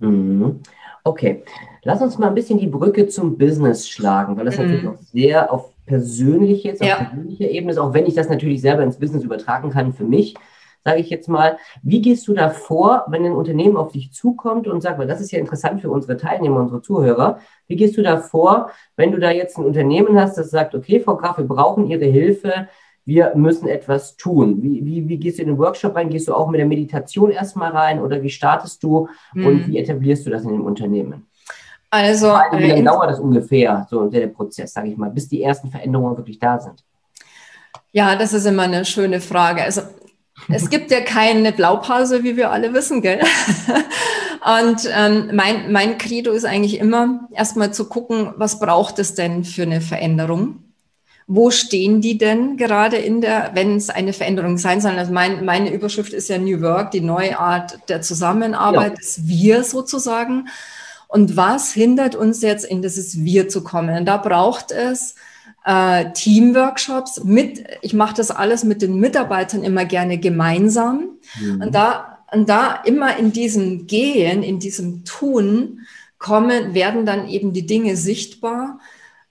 Mhm. 0.00 0.60
Okay, 1.02 1.44
lass 1.82 2.02
uns 2.02 2.18
mal 2.18 2.28
ein 2.28 2.34
bisschen 2.34 2.58
die 2.58 2.66
Brücke 2.66 3.08
zum 3.08 3.38
Business 3.38 3.88
schlagen, 3.88 4.36
weil 4.36 4.44
das 4.44 4.58
mhm. 4.58 4.64
natürlich 4.64 4.86
auch 4.86 4.98
sehr 4.98 5.50
auf 5.50 5.70
jetzt 5.86 6.82
auf 6.82 6.88
ja. 6.88 7.04
persönlicher 7.04 7.48
Ebene 7.48 7.72
ist, 7.72 7.78
auch 7.78 7.94
wenn 7.94 8.04
ich 8.04 8.14
das 8.14 8.28
natürlich 8.28 8.60
selber 8.60 8.82
ins 8.82 8.98
Business 8.98 9.24
übertragen 9.24 9.70
kann 9.70 9.94
für 9.94 10.04
mich, 10.04 10.34
sage 10.84 11.00
ich 11.00 11.10
jetzt 11.10 11.28
mal. 11.28 11.56
Wie 11.82 12.02
gehst 12.02 12.28
du 12.28 12.34
da 12.34 12.50
vor, 12.50 13.04
wenn 13.08 13.24
ein 13.24 13.32
Unternehmen 13.32 13.76
auf 13.76 13.92
dich 13.92 14.12
zukommt 14.12 14.68
und 14.68 14.82
sagt, 14.82 14.98
weil 14.98 15.06
das 15.06 15.20
ist 15.20 15.32
ja 15.32 15.38
interessant 15.38 15.80
für 15.80 15.90
unsere 15.90 16.16
Teilnehmer, 16.16 16.60
unsere 16.60 16.82
Zuhörer, 16.82 17.38
wie 17.66 17.76
gehst 17.76 17.96
du 17.96 18.02
da 18.02 18.18
vor, 18.18 18.70
wenn 18.96 19.10
du 19.10 19.18
da 19.18 19.30
jetzt 19.30 19.56
ein 19.58 19.64
Unternehmen 19.64 20.18
hast, 20.20 20.36
das 20.36 20.50
sagt, 20.50 20.74
okay, 20.74 21.00
Frau 21.00 21.16
Graf, 21.16 21.38
wir 21.38 21.46
brauchen 21.46 21.86
Ihre 21.86 22.04
Hilfe, 22.04 22.68
wir 23.06 23.32
müssen 23.34 23.68
etwas 23.68 24.16
tun. 24.16 24.62
Wie, 24.62 24.84
wie, 24.84 25.08
wie 25.08 25.18
gehst 25.18 25.38
du 25.38 25.42
in 25.42 25.48
den 25.48 25.58
Workshop 25.58 25.94
rein? 25.94 26.08
Gehst 26.08 26.28
du 26.28 26.34
auch 26.34 26.48
mit 26.48 26.58
der 26.58 26.66
Meditation 26.66 27.30
erstmal 27.30 27.70
rein 27.72 28.00
oder 28.00 28.22
wie 28.22 28.30
startest 28.30 28.82
du 28.82 29.08
mhm. 29.34 29.46
und 29.46 29.68
wie 29.68 29.78
etablierst 29.78 30.24
du 30.26 30.30
das 30.30 30.44
in 30.44 30.50
dem 30.50 30.64
Unternehmen? 30.64 31.26
Also, 31.90 32.26
wie 32.26 32.66
lange 32.66 32.80
äh, 32.80 32.82
dauert 32.82 33.10
das 33.10 33.20
ungefähr, 33.20 33.86
so 33.88 34.08
der, 34.08 34.22
der 34.22 34.26
Prozess, 34.28 34.72
sage 34.72 34.88
ich 34.88 34.96
mal, 34.96 35.10
bis 35.10 35.28
die 35.28 35.42
ersten 35.42 35.68
Veränderungen 35.68 36.16
wirklich 36.16 36.38
da 36.38 36.58
sind? 36.58 36.82
Ja, 37.92 38.16
das 38.16 38.32
ist 38.32 38.46
immer 38.46 38.64
eine 38.64 38.84
schöne 38.84 39.20
Frage. 39.20 39.62
Also 39.62 39.82
es 40.48 40.68
gibt 40.68 40.90
ja 40.90 41.00
keine 41.00 41.52
Blaupause, 41.52 42.24
wie 42.24 42.36
wir 42.36 42.50
alle 42.50 42.72
wissen, 42.74 43.02
gell? 43.02 43.20
Und 44.60 44.88
ähm, 44.94 45.30
mein, 45.32 45.72
mein 45.72 45.96
Credo 45.96 46.32
ist 46.32 46.44
eigentlich 46.44 46.78
immer, 46.78 47.28
erstmal 47.32 47.72
zu 47.72 47.88
gucken, 47.88 48.34
was 48.36 48.58
braucht 48.58 48.98
es 48.98 49.14
denn 49.14 49.44
für 49.44 49.62
eine 49.62 49.80
Veränderung? 49.80 50.64
Wo 51.26 51.50
stehen 51.50 52.02
die 52.02 52.18
denn 52.18 52.58
gerade 52.58 52.96
in 52.96 53.22
der, 53.22 53.52
wenn 53.54 53.76
es 53.76 53.88
eine 53.88 54.12
Veränderung 54.12 54.58
sein 54.58 54.82
soll? 54.82 54.98
Also 54.98 55.12
mein, 55.12 55.46
meine 55.46 55.72
Überschrift 55.72 56.12
ist 56.12 56.28
ja 56.28 56.36
New 56.36 56.60
Work, 56.60 56.90
die 56.90 57.00
neue 57.00 57.38
Art 57.38 57.78
der 57.88 58.02
Zusammenarbeit, 58.02 58.92
ja. 58.92 58.96
das 58.96 59.26
Wir 59.26 59.64
sozusagen. 59.64 60.48
Und 61.08 61.36
was 61.36 61.72
hindert 61.72 62.14
uns 62.14 62.42
jetzt 62.42 62.66
in 62.66 62.82
dieses 62.82 63.24
Wir 63.24 63.48
zu 63.48 63.64
kommen? 63.64 63.96
Und 63.96 64.04
da 64.04 64.18
braucht 64.18 64.72
es 64.72 65.14
äh, 65.64 66.12
Teamworkshops 66.12 67.24
mit, 67.24 67.64
ich 67.82 67.94
mache 67.94 68.14
das 68.14 68.30
alles 68.30 68.64
mit 68.64 68.82
den 68.82 68.98
Mitarbeitern 68.98 69.62
immer 69.62 69.84
gerne 69.84 70.18
gemeinsam. 70.18 71.18
Mhm. 71.40 71.62
Und 71.62 71.74
da, 71.74 72.18
und 72.32 72.48
da 72.48 72.82
immer 72.84 73.16
in 73.16 73.32
diesem 73.32 73.86
Gehen, 73.86 74.42
in 74.42 74.58
diesem 74.58 75.04
Tun 75.04 75.80
kommen, 76.18 76.74
werden 76.74 77.06
dann 77.06 77.28
eben 77.28 77.52
die 77.52 77.66
Dinge 77.66 77.96
sichtbar 77.96 78.78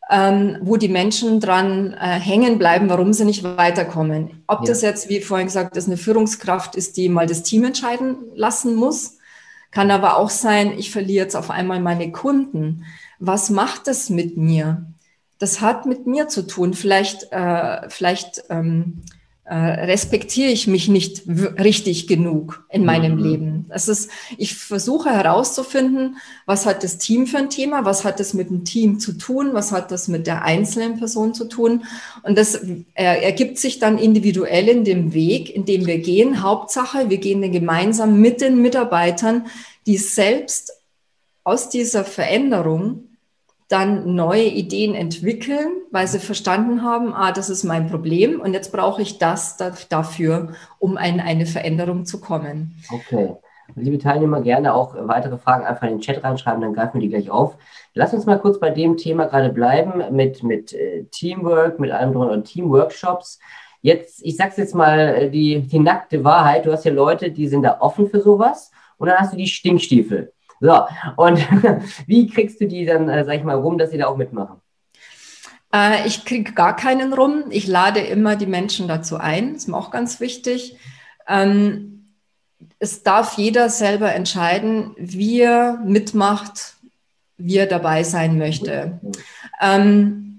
ähm, 0.09 0.57
wo 0.61 0.77
die 0.77 0.89
Menschen 0.89 1.39
dran 1.39 1.93
äh, 1.93 2.19
hängen 2.19 2.59
bleiben, 2.59 2.89
warum 2.89 3.13
sie 3.13 3.25
nicht 3.25 3.43
weiterkommen. 3.43 4.43
Ob 4.47 4.61
ja. 4.61 4.65
das 4.67 4.81
jetzt, 4.81 5.09
wie 5.09 5.21
vorhin 5.21 5.47
gesagt, 5.47 5.77
ist 5.77 5.87
eine 5.87 5.97
Führungskraft 5.97 6.75
ist, 6.75 6.97
die 6.97 7.09
mal 7.09 7.25
das 7.25 7.43
Team 7.43 7.63
entscheiden 7.63 8.17
lassen 8.35 8.75
muss, 8.75 9.17
kann 9.71 9.89
aber 9.91 10.17
auch 10.17 10.29
sein, 10.29 10.73
ich 10.77 10.91
verliere 10.91 11.25
jetzt 11.25 11.35
auf 11.35 11.49
einmal 11.49 11.79
meine 11.79 12.11
Kunden. 12.11 12.85
Was 13.19 13.49
macht 13.49 13.87
das 13.87 14.09
mit 14.09 14.37
mir? 14.37 14.85
Das 15.43 15.59
hat 15.59 15.85
mit 15.85 16.07
mir 16.07 16.29
zu 16.29 16.47
tun. 16.47 16.73
Vielleicht, 16.73 17.33
äh, 17.33 17.89
vielleicht 17.89 18.45
ähm, 18.49 19.01
äh, 19.43 19.53
respektiere 19.53 20.49
ich 20.49 20.67
mich 20.67 20.87
nicht 20.87 21.23
richtig 21.27 22.07
genug 22.07 22.65
in 22.69 22.85
meinem 22.85 23.15
mhm. 23.15 23.21
Leben. 23.21 23.65
Das 23.67 23.89
ist, 23.89 24.09
ich 24.37 24.55
versuche 24.55 25.09
herauszufinden, 25.09 26.15
was 26.45 26.65
hat 26.65 26.81
das 26.81 26.97
Team 26.97 27.27
für 27.27 27.39
ein 27.39 27.49
Thema, 27.49 27.83
was 27.83 28.05
hat 28.05 28.21
das 28.21 28.33
mit 28.33 28.51
dem 28.51 28.63
Team 28.63 29.01
zu 29.01 29.17
tun, 29.17 29.49
was 29.51 29.73
hat 29.73 29.91
das 29.91 30.07
mit 30.07 30.27
der 30.27 30.43
einzelnen 30.43 30.97
Person 30.97 31.33
zu 31.33 31.43
tun. 31.49 31.83
Und 32.21 32.37
das 32.37 32.55
äh, 32.55 32.83
ergibt 32.93 33.57
sich 33.57 33.79
dann 33.79 33.97
individuell 33.97 34.69
in 34.69 34.85
dem 34.85 35.13
Weg, 35.13 35.53
in 35.53 35.65
dem 35.65 35.85
wir 35.85 35.97
gehen. 35.97 36.41
Hauptsache, 36.41 37.09
wir 37.09 37.17
gehen 37.17 37.51
gemeinsam 37.51 38.21
mit 38.21 38.39
den 38.39 38.61
Mitarbeitern, 38.61 39.47
die 39.87 39.97
selbst 39.97 40.71
aus 41.43 41.67
dieser 41.67 42.05
Veränderung 42.05 43.09
dann 43.73 44.13
neue 44.13 44.43
Ideen 44.43 44.93
entwickeln, 44.93 45.81
weil 45.89 46.07
sie 46.07 46.19
verstanden 46.19 46.83
haben, 46.83 47.13
ah, 47.13 47.31
das 47.31 47.49
ist 47.49 47.63
mein 47.63 47.89
Problem 47.89 48.39
und 48.39 48.53
jetzt 48.53 48.71
brauche 48.71 49.01
ich 49.01 49.17
das 49.17 49.57
dafür, 49.89 50.49
um 50.77 50.91
in 50.91 51.19
eine 51.19 51.47
Veränderung 51.47 52.05
zu 52.05 52.21
kommen. 52.21 52.75
Okay. 52.91 53.31
Liebe 53.75 53.97
Teilnehmer, 53.97 54.41
gerne 54.41 54.75
auch 54.75 54.93
weitere 55.07 55.37
Fragen 55.37 55.65
einfach 55.65 55.87
in 55.87 55.95
den 55.95 56.01
Chat 56.01 56.23
reinschreiben, 56.23 56.61
dann 56.61 56.73
greifen 56.73 56.95
wir 56.95 57.01
die 57.01 57.09
gleich 57.09 57.31
auf. 57.31 57.57
Lass 57.95 58.13
uns 58.13 58.27
mal 58.27 58.37
kurz 58.37 58.59
bei 58.59 58.69
dem 58.69 58.97
Thema 58.97 59.25
gerade 59.25 59.49
bleiben 59.49 60.03
mit, 60.15 60.43
mit 60.43 60.73
äh, 60.73 61.05
Teamwork, 61.05 61.79
mit 61.79 61.89
allem 61.89 62.13
drum 62.13 62.27
und 62.27 62.43
Teamworkshops. 62.43 63.39
Jetzt, 63.81 64.23
ich 64.23 64.35
sag's 64.35 64.57
jetzt 64.57 64.75
mal, 64.75 64.99
äh, 64.99 65.29
die, 65.31 65.61
die 65.61 65.79
nackte 65.79 66.23
Wahrheit, 66.23 66.65
du 66.67 66.71
hast 66.71 66.85
ja 66.85 66.91
Leute, 66.91 67.31
die 67.31 67.47
sind 67.47 67.63
da 67.63 67.77
offen 67.79 68.07
für 68.07 68.21
sowas 68.21 68.71
und 68.97 69.07
dann 69.07 69.17
hast 69.17 69.33
du 69.33 69.37
die 69.37 69.47
Stinkstiefel. 69.47 70.32
So, 70.63 70.87
und 71.17 71.39
wie 72.07 72.27
kriegst 72.27 72.61
du 72.61 72.67
die 72.67 72.85
dann, 72.85 73.09
äh, 73.09 73.25
sag 73.25 73.35
ich 73.35 73.43
mal, 73.43 73.57
rum, 73.57 73.77
dass 73.77 73.91
sie 73.91 73.97
da 73.97 74.07
auch 74.07 74.15
mitmachen? 74.15 74.61
Äh, 75.75 76.07
ich 76.07 76.23
kriege 76.23 76.53
gar 76.53 76.73
keinen 76.73 77.11
rum. 77.11 77.43
Ich 77.49 77.67
lade 77.67 77.99
immer 77.99 78.37
die 78.37 78.45
Menschen 78.45 78.87
dazu 78.87 79.17
ein. 79.17 79.53
Das 79.53 79.63
ist 79.63 79.67
mir 79.67 79.75
auch 79.75 79.91
ganz 79.91 80.21
wichtig. 80.21 80.77
Ähm, 81.27 82.15
es 82.79 83.03
darf 83.03 83.33
jeder 83.33 83.67
selber 83.67 84.13
entscheiden, 84.13 84.95
wie 84.95 85.41
er 85.41 85.79
mitmacht, 85.83 86.75
wie 87.37 87.57
er 87.57 87.67
dabei 87.67 88.03
sein 88.03 88.37
möchte. 88.37 89.01
Ähm, 89.59 90.32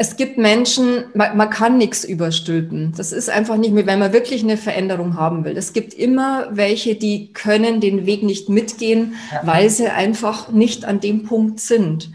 es 0.00 0.16
gibt 0.16 0.38
Menschen, 0.38 1.04
man, 1.12 1.36
man, 1.36 1.50
kann 1.50 1.76
nichts 1.76 2.04
überstülpen. 2.04 2.94
Das 2.96 3.12
ist 3.12 3.28
einfach 3.28 3.58
nicht 3.58 3.74
mehr, 3.74 3.84
wenn 3.84 3.98
man 3.98 4.14
wirklich 4.14 4.42
eine 4.42 4.56
Veränderung 4.56 5.14
haben 5.14 5.44
will. 5.44 5.54
Es 5.58 5.74
gibt 5.74 5.92
immer 5.92 6.48
welche, 6.52 6.94
die 6.94 7.34
können 7.34 7.82
den 7.82 8.06
Weg 8.06 8.22
nicht 8.22 8.48
mitgehen, 8.48 9.16
ja. 9.30 9.42
weil 9.44 9.68
sie 9.68 9.88
einfach 9.88 10.48
nicht 10.48 10.86
an 10.86 11.00
dem 11.00 11.24
Punkt 11.24 11.60
sind. 11.60 12.12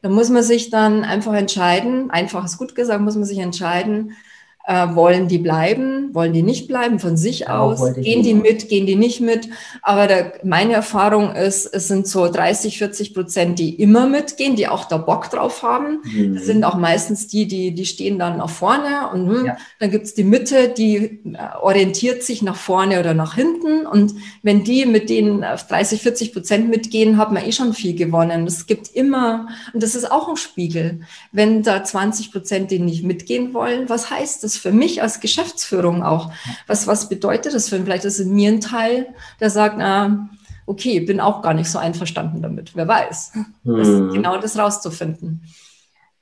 Da 0.00 0.08
muss 0.08 0.30
man 0.30 0.42
sich 0.42 0.70
dann 0.70 1.04
einfach 1.04 1.34
entscheiden, 1.34 2.10
einfach 2.10 2.42
ist 2.46 2.56
gut 2.56 2.74
gesagt, 2.74 3.02
muss 3.02 3.16
man 3.16 3.24
sich 3.24 3.38
entscheiden, 3.38 4.16
äh, 4.66 4.94
wollen 4.94 5.26
die 5.28 5.38
bleiben? 5.38 6.14
Wollen 6.14 6.32
die 6.32 6.42
nicht 6.42 6.68
bleiben 6.68 6.98
von 6.98 7.16
sich 7.16 7.40
ja, 7.40 7.58
aus? 7.58 7.94
Gehen 7.94 8.22
die 8.22 8.34
mit? 8.34 8.68
Gehen 8.68 8.86
die 8.86 8.96
nicht 8.96 9.20
mit? 9.20 9.48
Aber 9.82 10.06
der, 10.06 10.34
meine 10.44 10.74
Erfahrung 10.74 11.34
ist, 11.34 11.66
es 11.66 11.88
sind 11.88 12.06
so 12.06 12.30
30, 12.30 12.78
40 12.78 13.14
Prozent, 13.14 13.58
die 13.58 13.74
immer 13.74 14.06
mitgehen, 14.06 14.56
die 14.56 14.68
auch 14.68 14.84
da 14.84 14.98
Bock 14.98 15.30
drauf 15.30 15.62
haben. 15.62 16.00
Mhm. 16.04 16.34
Das 16.34 16.44
sind 16.44 16.64
auch 16.64 16.76
meistens 16.76 17.26
die, 17.26 17.48
die, 17.48 17.74
die 17.74 17.86
stehen 17.86 18.18
dann 18.18 18.36
nach 18.36 18.50
vorne 18.50 19.08
und 19.12 19.28
hm, 19.28 19.46
ja. 19.46 19.56
dann 19.78 19.90
gibt's 19.90 20.14
die 20.14 20.24
Mitte, 20.24 20.68
die 20.68 20.96
äh, 20.96 21.56
orientiert 21.60 22.22
sich 22.22 22.42
nach 22.42 22.56
vorne 22.56 23.00
oder 23.00 23.14
nach 23.14 23.34
hinten. 23.34 23.86
Und 23.86 24.14
wenn 24.42 24.62
die 24.62 24.84
mit 24.84 25.08
den 25.08 25.40
30, 25.40 26.02
40 26.02 26.32
Prozent 26.32 26.68
mitgehen, 26.68 27.16
hat 27.16 27.32
man 27.32 27.44
eh 27.44 27.52
schon 27.52 27.72
viel 27.72 27.94
gewonnen. 27.94 28.46
Es 28.46 28.66
gibt 28.66 28.88
immer, 28.88 29.48
und 29.72 29.82
das 29.82 29.94
ist 29.94 30.10
auch 30.10 30.28
ein 30.28 30.36
Spiegel, 30.36 31.00
wenn 31.32 31.62
da 31.62 31.82
20 31.82 32.30
Prozent, 32.30 32.70
die 32.70 32.78
nicht 32.78 33.04
mitgehen 33.04 33.54
wollen, 33.54 33.88
was 33.88 34.10
heißt 34.10 34.44
das? 34.44 34.49
Das 34.50 34.60
für 34.60 34.72
mich 34.72 35.02
als 35.02 35.20
Geschäftsführung 35.20 36.02
auch? 36.02 36.32
Was, 36.66 36.86
was 36.86 37.08
bedeutet 37.08 37.54
das 37.54 37.68
für 37.68 37.76
ihn? 37.76 37.84
Vielleicht 37.84 38.04
ist 38.04 38.18
in 38.18 38.34
mir 38.34 38.50
ein 38.50 38.60
Teil, 38.60 39.08
der 39.40 39.50
sagt, 39.50 39.76
na, 39.78 40.28
okay, 40.66 41.00
bin 41.00 41.20
auch 41.20 41.42
gar 41.42 41.54
nicht 41.54 41.70
so 41.70 41.78
einverstanden 41.78 42.42
damit. 42.42 42.76
Wer 42.76 42.86
weiß. 42.86 43.32
Das, 43.64 43.88
mhm. 43.88 44.12
Genau 44.12 44.38
das 44.38 44.58
rauszufinden. 44.58 45.42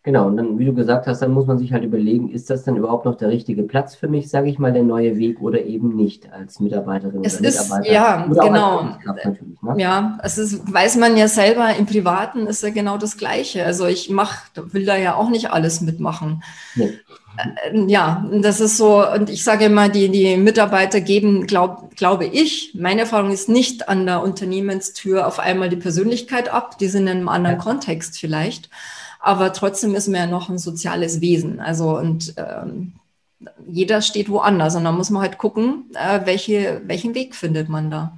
Genau, 0.08 0.26
und 0.26 0.38
dann, 0.38 0.58
wie 0.58 0.64
du 0.64 0.72
gesagt 0.72 1.06
hast, 1.06 1.20
dann 1.20 1.32
muss 1.32 1.46
man 1.46 1.58
sich 1.58 1.70
halt 1.74 1.84
überlegen, 1.84 2.30
ist 2.30 2.48
das 2.48 2.64
denn 2.64 2.76
überhaupt 2.76 3.04
noch 3.04 3.16
der 3.16 3.28
richtige 3.28 3.62
Platz 3.62 3.94
für 3.94 4.08
mich, 4.08 4.30
sage 4.30 4.48
ich 4.48 4.58
mal, 4.58 4.72
der 4.72 4.82
neue 4.82 5.18
Weg 5.18 5.42
oder 5.42 5.60
eben 5.60 5.96
nicht 5.96 6.32
als 6.32 6.60
Mitarbeiterin 6.60 7.22
es 7.22 7.38
oder 7.38 7.48
ist, 7.50 7.60
Mitarbeiter? 7.60 7.92
Ja, 7.92 8.26
oder 8.26 8.42
genau. 8.42 8.82
Ne? 8.84 9.74
Ja, 9.76 10.18
es 10.22 10.38
ist, 10.38 10.72
weiß 10.72 10.96
man 10.96 11.18
ja 11.18 11.28
selber, 11.28 11.76
im 11.78 11.84
Privaten 11.84 12.46
ist 12.46 12.62
ja 12.62 12.70
genau 12.70 12.96
das 12.96 13.18
Gleiche. 13.18 13.66
Also 13.66 13.84
ich 13.84 14.08
mach, 14.08 14.44
will 14.54 14.86
da 14.86 14.96
ja 14.96 15.14
auch 15.14 15.28
nicht 15.28 15.50
alles 15.50 15.82
mitmachen. 15.82 16.42
Nee. 16.74 16.94
Äh, 17.36 17.84
ja, 17.88 18.26
das 18.40 18.60
ist 18.60 18.78
so, 18.78 19.06
und 19.06 19.28
ich 19.28 19.44
sage 19.44 19.66
immer, 19.66 19.90
die, 19.90 20.08
die 20.08 20.38
Mitarbeiter 20.38 21.02
geben, 21.02 21.46
glaub, 21.46 21.94
glaube 21.96 22.24
ich, 22.24 22.74
meine 22.74 23.02
Erfahrung 23.02 23.30
ist 23.30 23.50
nicht 23.50 23.90
an 23.90 24.06
der 24.06 24.22
Unternehmenstür 24.22 25.26
auf 25.26 25.38
einmal 25.38 25.68
die 25.68 25.76
Persönlichkeit 25.76 26.50
ab, 26.50 26.78
die 26.78 26.88
sind 26.88 27.02
in 27.02 27.18
einem 27.18 27.28
anderen 27.28 27.58
ja. 27.58 27.62
Kontext 27.62 28.18
vielleicht, 28.18 28.70
aber 29.28 29.52
trotzdem 29.52 29.94
ist 29.94 30.08
man 30.08 30.20
ja 30.20 30.26
noch 30.26 30.48
ein 30.48 30.56
soziales 30.56 31.20
Wesen. 31.20 31.60
Also 31.60 31.98
und 31.98 32.32
ähm, 32.38 32.94
jeder 33.66 34.00
steht 34.00 34.30
woanders 34.30 34.74
und 34.74 34.84
da 34.84 34.90
muss 34.90 35.10
man 35.10 35.20
halt 35.20 35.36
gucken, 35.36 35.90
äh, 35.92 36.20
welche, 36.24 36.80
welchen 36.86 37.14
Weg 37.14 37.34
findet 37.34 37.68
man 37.68 37.90
da. 37.90 38.16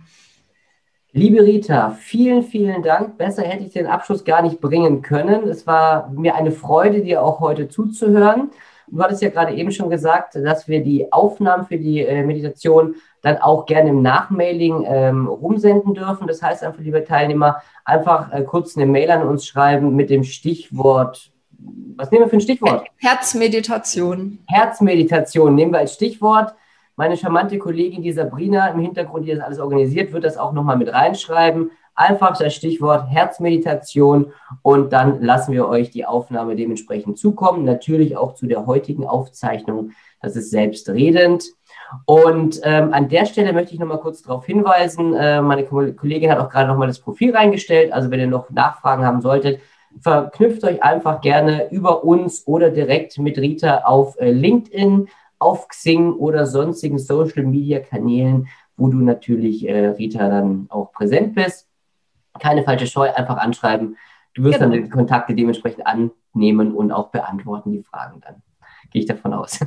Liebe 1.10 1.42
Rita, 1.42 1.98
vielen, 1.98 2.44
vielen 2.44 2.84
Dank. 2.84 3.18
Besser 3.18 3.42
hätte 3.42 3.64
ich 3.64 3.72
den 3.72 3.88
Abschluss 3.88 4.24
gar 4.24 4.42
nicht 4.42 4.60
bringen 4.60 5.02
können. 5.02 5.48
Es 5.48 5.66
war 5.66 6.10
mir 6.10 6.36
eine 6.36 6.52
Freude, 6.52 7.02
dir 7.02 7.24
auch 7.24 7.40
heute 7.40 7.68
zuzuhören. 7.68 8.52
Du 8.86 9.02
hattest 9.02 9.20
ja 9.20 9.30
gerade 9.30 9.52
eben 9.56 9.72
schon 9.72 9.90
gesagt, 9.90 10.36
dass 10.36 10.68
wir 10.68 10.84
die 10.84 11.12
Aufnahmen 11.12 11.66
für 11.66 11.78
die 11.78 12.02
äh, 12.02 12.22
Meditation 12.22 12.94
dann 13.22 13.38
auch 13.38 13.66
gerne 13.66 13.90
im 13.90 14.02
Nachmailing 14.02 14.84
ähm, 14.86 15.26
rumsenden 15.26 15.94
dürfen. 15.94 16.26
Das 16.26 16.42
heißt 16.42 16.64
einfach, 16.64 16.80
liebe 16.80 17.04
Teilnehmer, 17.04 17.62
einfach 17.84 18.32
äh, 18.32 18.42
kurz 18.42 18.76
eine 18.76 18.86
Mail 18.86 19.10
an 19.10 19.26
uns 19.26 19.46
schreiben 19.46 19.94
mit 19.94 20.10
dem 20.10 20.24
Stichwort. 20.24 21.30
Was 21.96 22.10
nehmen 22.10 22.24
wir 22.24 22.30
für 22.30 22.36
ein 22.36 22.40
Stichwort? 22.40 22.86
Herzmeditation. 22.96 24.38
Herzmeditation 24.46 25.54
nehmen 25.54 25.72
wir 25.72 25.80
als 25.80 25.94
Stichwort. 25.94 26.54
Meine 26.96 27.16
charmante 27.16 27.58
Kollegin, 27.58 28.02
die 28.02 28.12
Sabrina 28.12 28.68
im 28.68 28.80
Hintergrund, 28.80 29.26
die 29.26 29.34
das 29.34 29.40
alles 29.40 29.58
organisiert, 29.58 30.12
wird 30.12 30.24
das 30.24 30.36
auch 30.36 30.52
nochmal 30.52 30.76
mit 30.76 30.92
reinschreiben. 30.92 31.70
Einfach 31.94 32.36
das 32.38 32.54
Stichwort 32.54 33.08
Herzmeditation 33.10 34.32
und 34.62 34.92
dann 34.92 35.22
lassen 35.22 35.52
wir 35.52 35.68
euch 35.68 35.90
die 35.90 36.06
Aufnahme 36.06 36.56
dementsprechend 36.56 37.18
zukommen. 37.18 37.64
Natürlich 37.64 38.16
auch 38.16 38.34
zu 38.34 38.46
der 38.46 38.66
heutigen 38.66 39.06
Aufzeichnung. 39.06 39.90
Das 40.22 40.36
ist 40.36 40.50
selbstredend. 40.50 41.44
Und 42.04 42.60
ähm, 42.62 42.92
an 42.92 43.08
der 43.08 43.26
Stelle 43.26 43.52
möchte 43.52 43.74
ich 43.74 43.80
nochmal 43.80 44.00
kurz 44.00 44.22
darauf 44.22 44.46
hinweisen, 44.46 45.14
äh, 45.14 45.40
meine 45.42 45.64
Kollegin 45.64 46.30
hat 46.30 46.38
auch 46.38 46.48
gerade 46.48 46.68
nochmal 46.68 46.88
das 46.88 47.00
Profil 47.00 47.34
reingestellt. 47.34 47.92
Also 47.92 48.10
wenn 48.10 48.20
ihr 48.20 48.26
noch 48.26 48.50
Nachfragen 48.50 49.04
haben 49.04 49.20
solltet, 49.20 49.60
verknüpft 49.98 50.64
euch 50.64 50.82
einfach 50.82 51.20
gerne 51.20 51.70
über 51.70 52.04
uns 52.04 52.46
oder 52.46 52.70
direkt 52.70 53.18
mit 53.18 53.38
Rita 53.38 53.78
auf 53.84 54.18
äh, 54.20 54.30
LinkedIn 54.30 55.08
auf 55.38 55.68
Xing 55.68 56.12
oder 56.12 56.46
sonstigen 56.46 56.98
Social 56.98 57.44
Media 57.44 57.80
Kanälen, 57.80 58.48
wo 58.76 58.88
du 58.88 58.98
natürlich 58.98 59.68
äh, 59.68 59.88
Rita 59.88 60.28
dann 60.28 60.66
auch 60.68 60.92
präsent 60.92 61.34
bist. 61.34 61.66
Keine 62.38 62.62
falsche 62.62 62.86
Scheu, 62.86 63.10
einfach 63.12 63.38
anschreiben. 63.38 63.96
Du 64.34 64.44
wirst 64.44 64.58
genau. 64.58 64.72
dann 64.72 64.84
die 64.84 64.88
Kontakte 64.88 65.34
dementsprechend 65.34 65.86
annehmen 65.86 66.72
und 66.72 66.92
auch 66.92 67.08
beantworten 67.08 67.72
die 67.72 67.82
Fragen 67.82 68.20
dann. 68.20 68.42
Gehe 68.90 69.02
ich 69.02 69.06
davon 69.06 69.32
aus. 69.32 69.60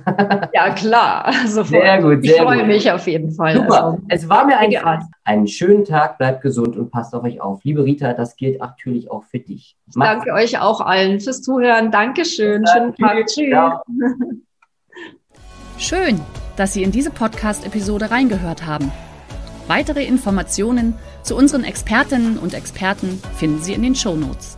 ja, 0.53 0.69
klar. 0.71 1.31
Sofort. 1.47 1.81
Sehr 1.81 2.01
gut, 2.01 2.23
sehr 2.23 2.35
Ich 2.35 2.41
freue 2.41 2.65
mich 2.65 2.91
auf 2.91 3.07
jeden 3.07 3.31
Fall. 3.31 3.55
Super. 3.55 3.83
Also, 3.83 4.01
es 4.09 4.29
war 4.29 4.45
mir 4.45 4.57
ein 4.57 4.71
Spaß. 4.71 5.05
Einen 5.23 5.47
schönen 5.47 5.85
Tag, 5.85 6.17
bleibt 6.17 6.41
gesund 6.41 6.75
und 6.75 6.91
passt 6.91 7.13
auf 7.15 7.23
euch 7.23 7.39
auf. 7.39 7.63
Liebe 7.63 7.85
Rita, 7.85 8.13
das 8.13 8.35
gilt 8.35 8.59
natürlich 8.59 9.09
auch 9.09 9.23
für 9.23 9.39
dich. 9.39 9.77
Ich 9.87 9.95
danke 9.95 10.33
euch 10.33 10.59
auch 10.59 10.81
allen 10.81 11.19
fürs 11.19 11.41
Zuhören. 11.41 11.91
Dankeschön. 11.91 12.65
Schönen 12.67 12.95
Tag. 12.95 13.25
Tschüss. 13.27 13.47
Ja. 13.49 13.81
Schön, 15.77 16.19
dass 16.55 16.73
Sie 16.73 16.83
in 16.83 16.91
diese 16.91 17.09
Podcast-Episode 17.09 18.11
reingehört 18.11 18.65
haben. 18.65 18.91
Weitere 19.67 20.05
Informationen 20.05 20.95
zu 21.23 21.35
unseren 21.35 21.63
Expertinnen 21.63 22.37
und 22.37 22.53
Experten 22.53 23.21
finden 23.35 23.61
Sie 23.61 23.73
in 23.73 23.81
den 23.81 23.95
Show 23.95 24.15
Notes. 24.15 24.57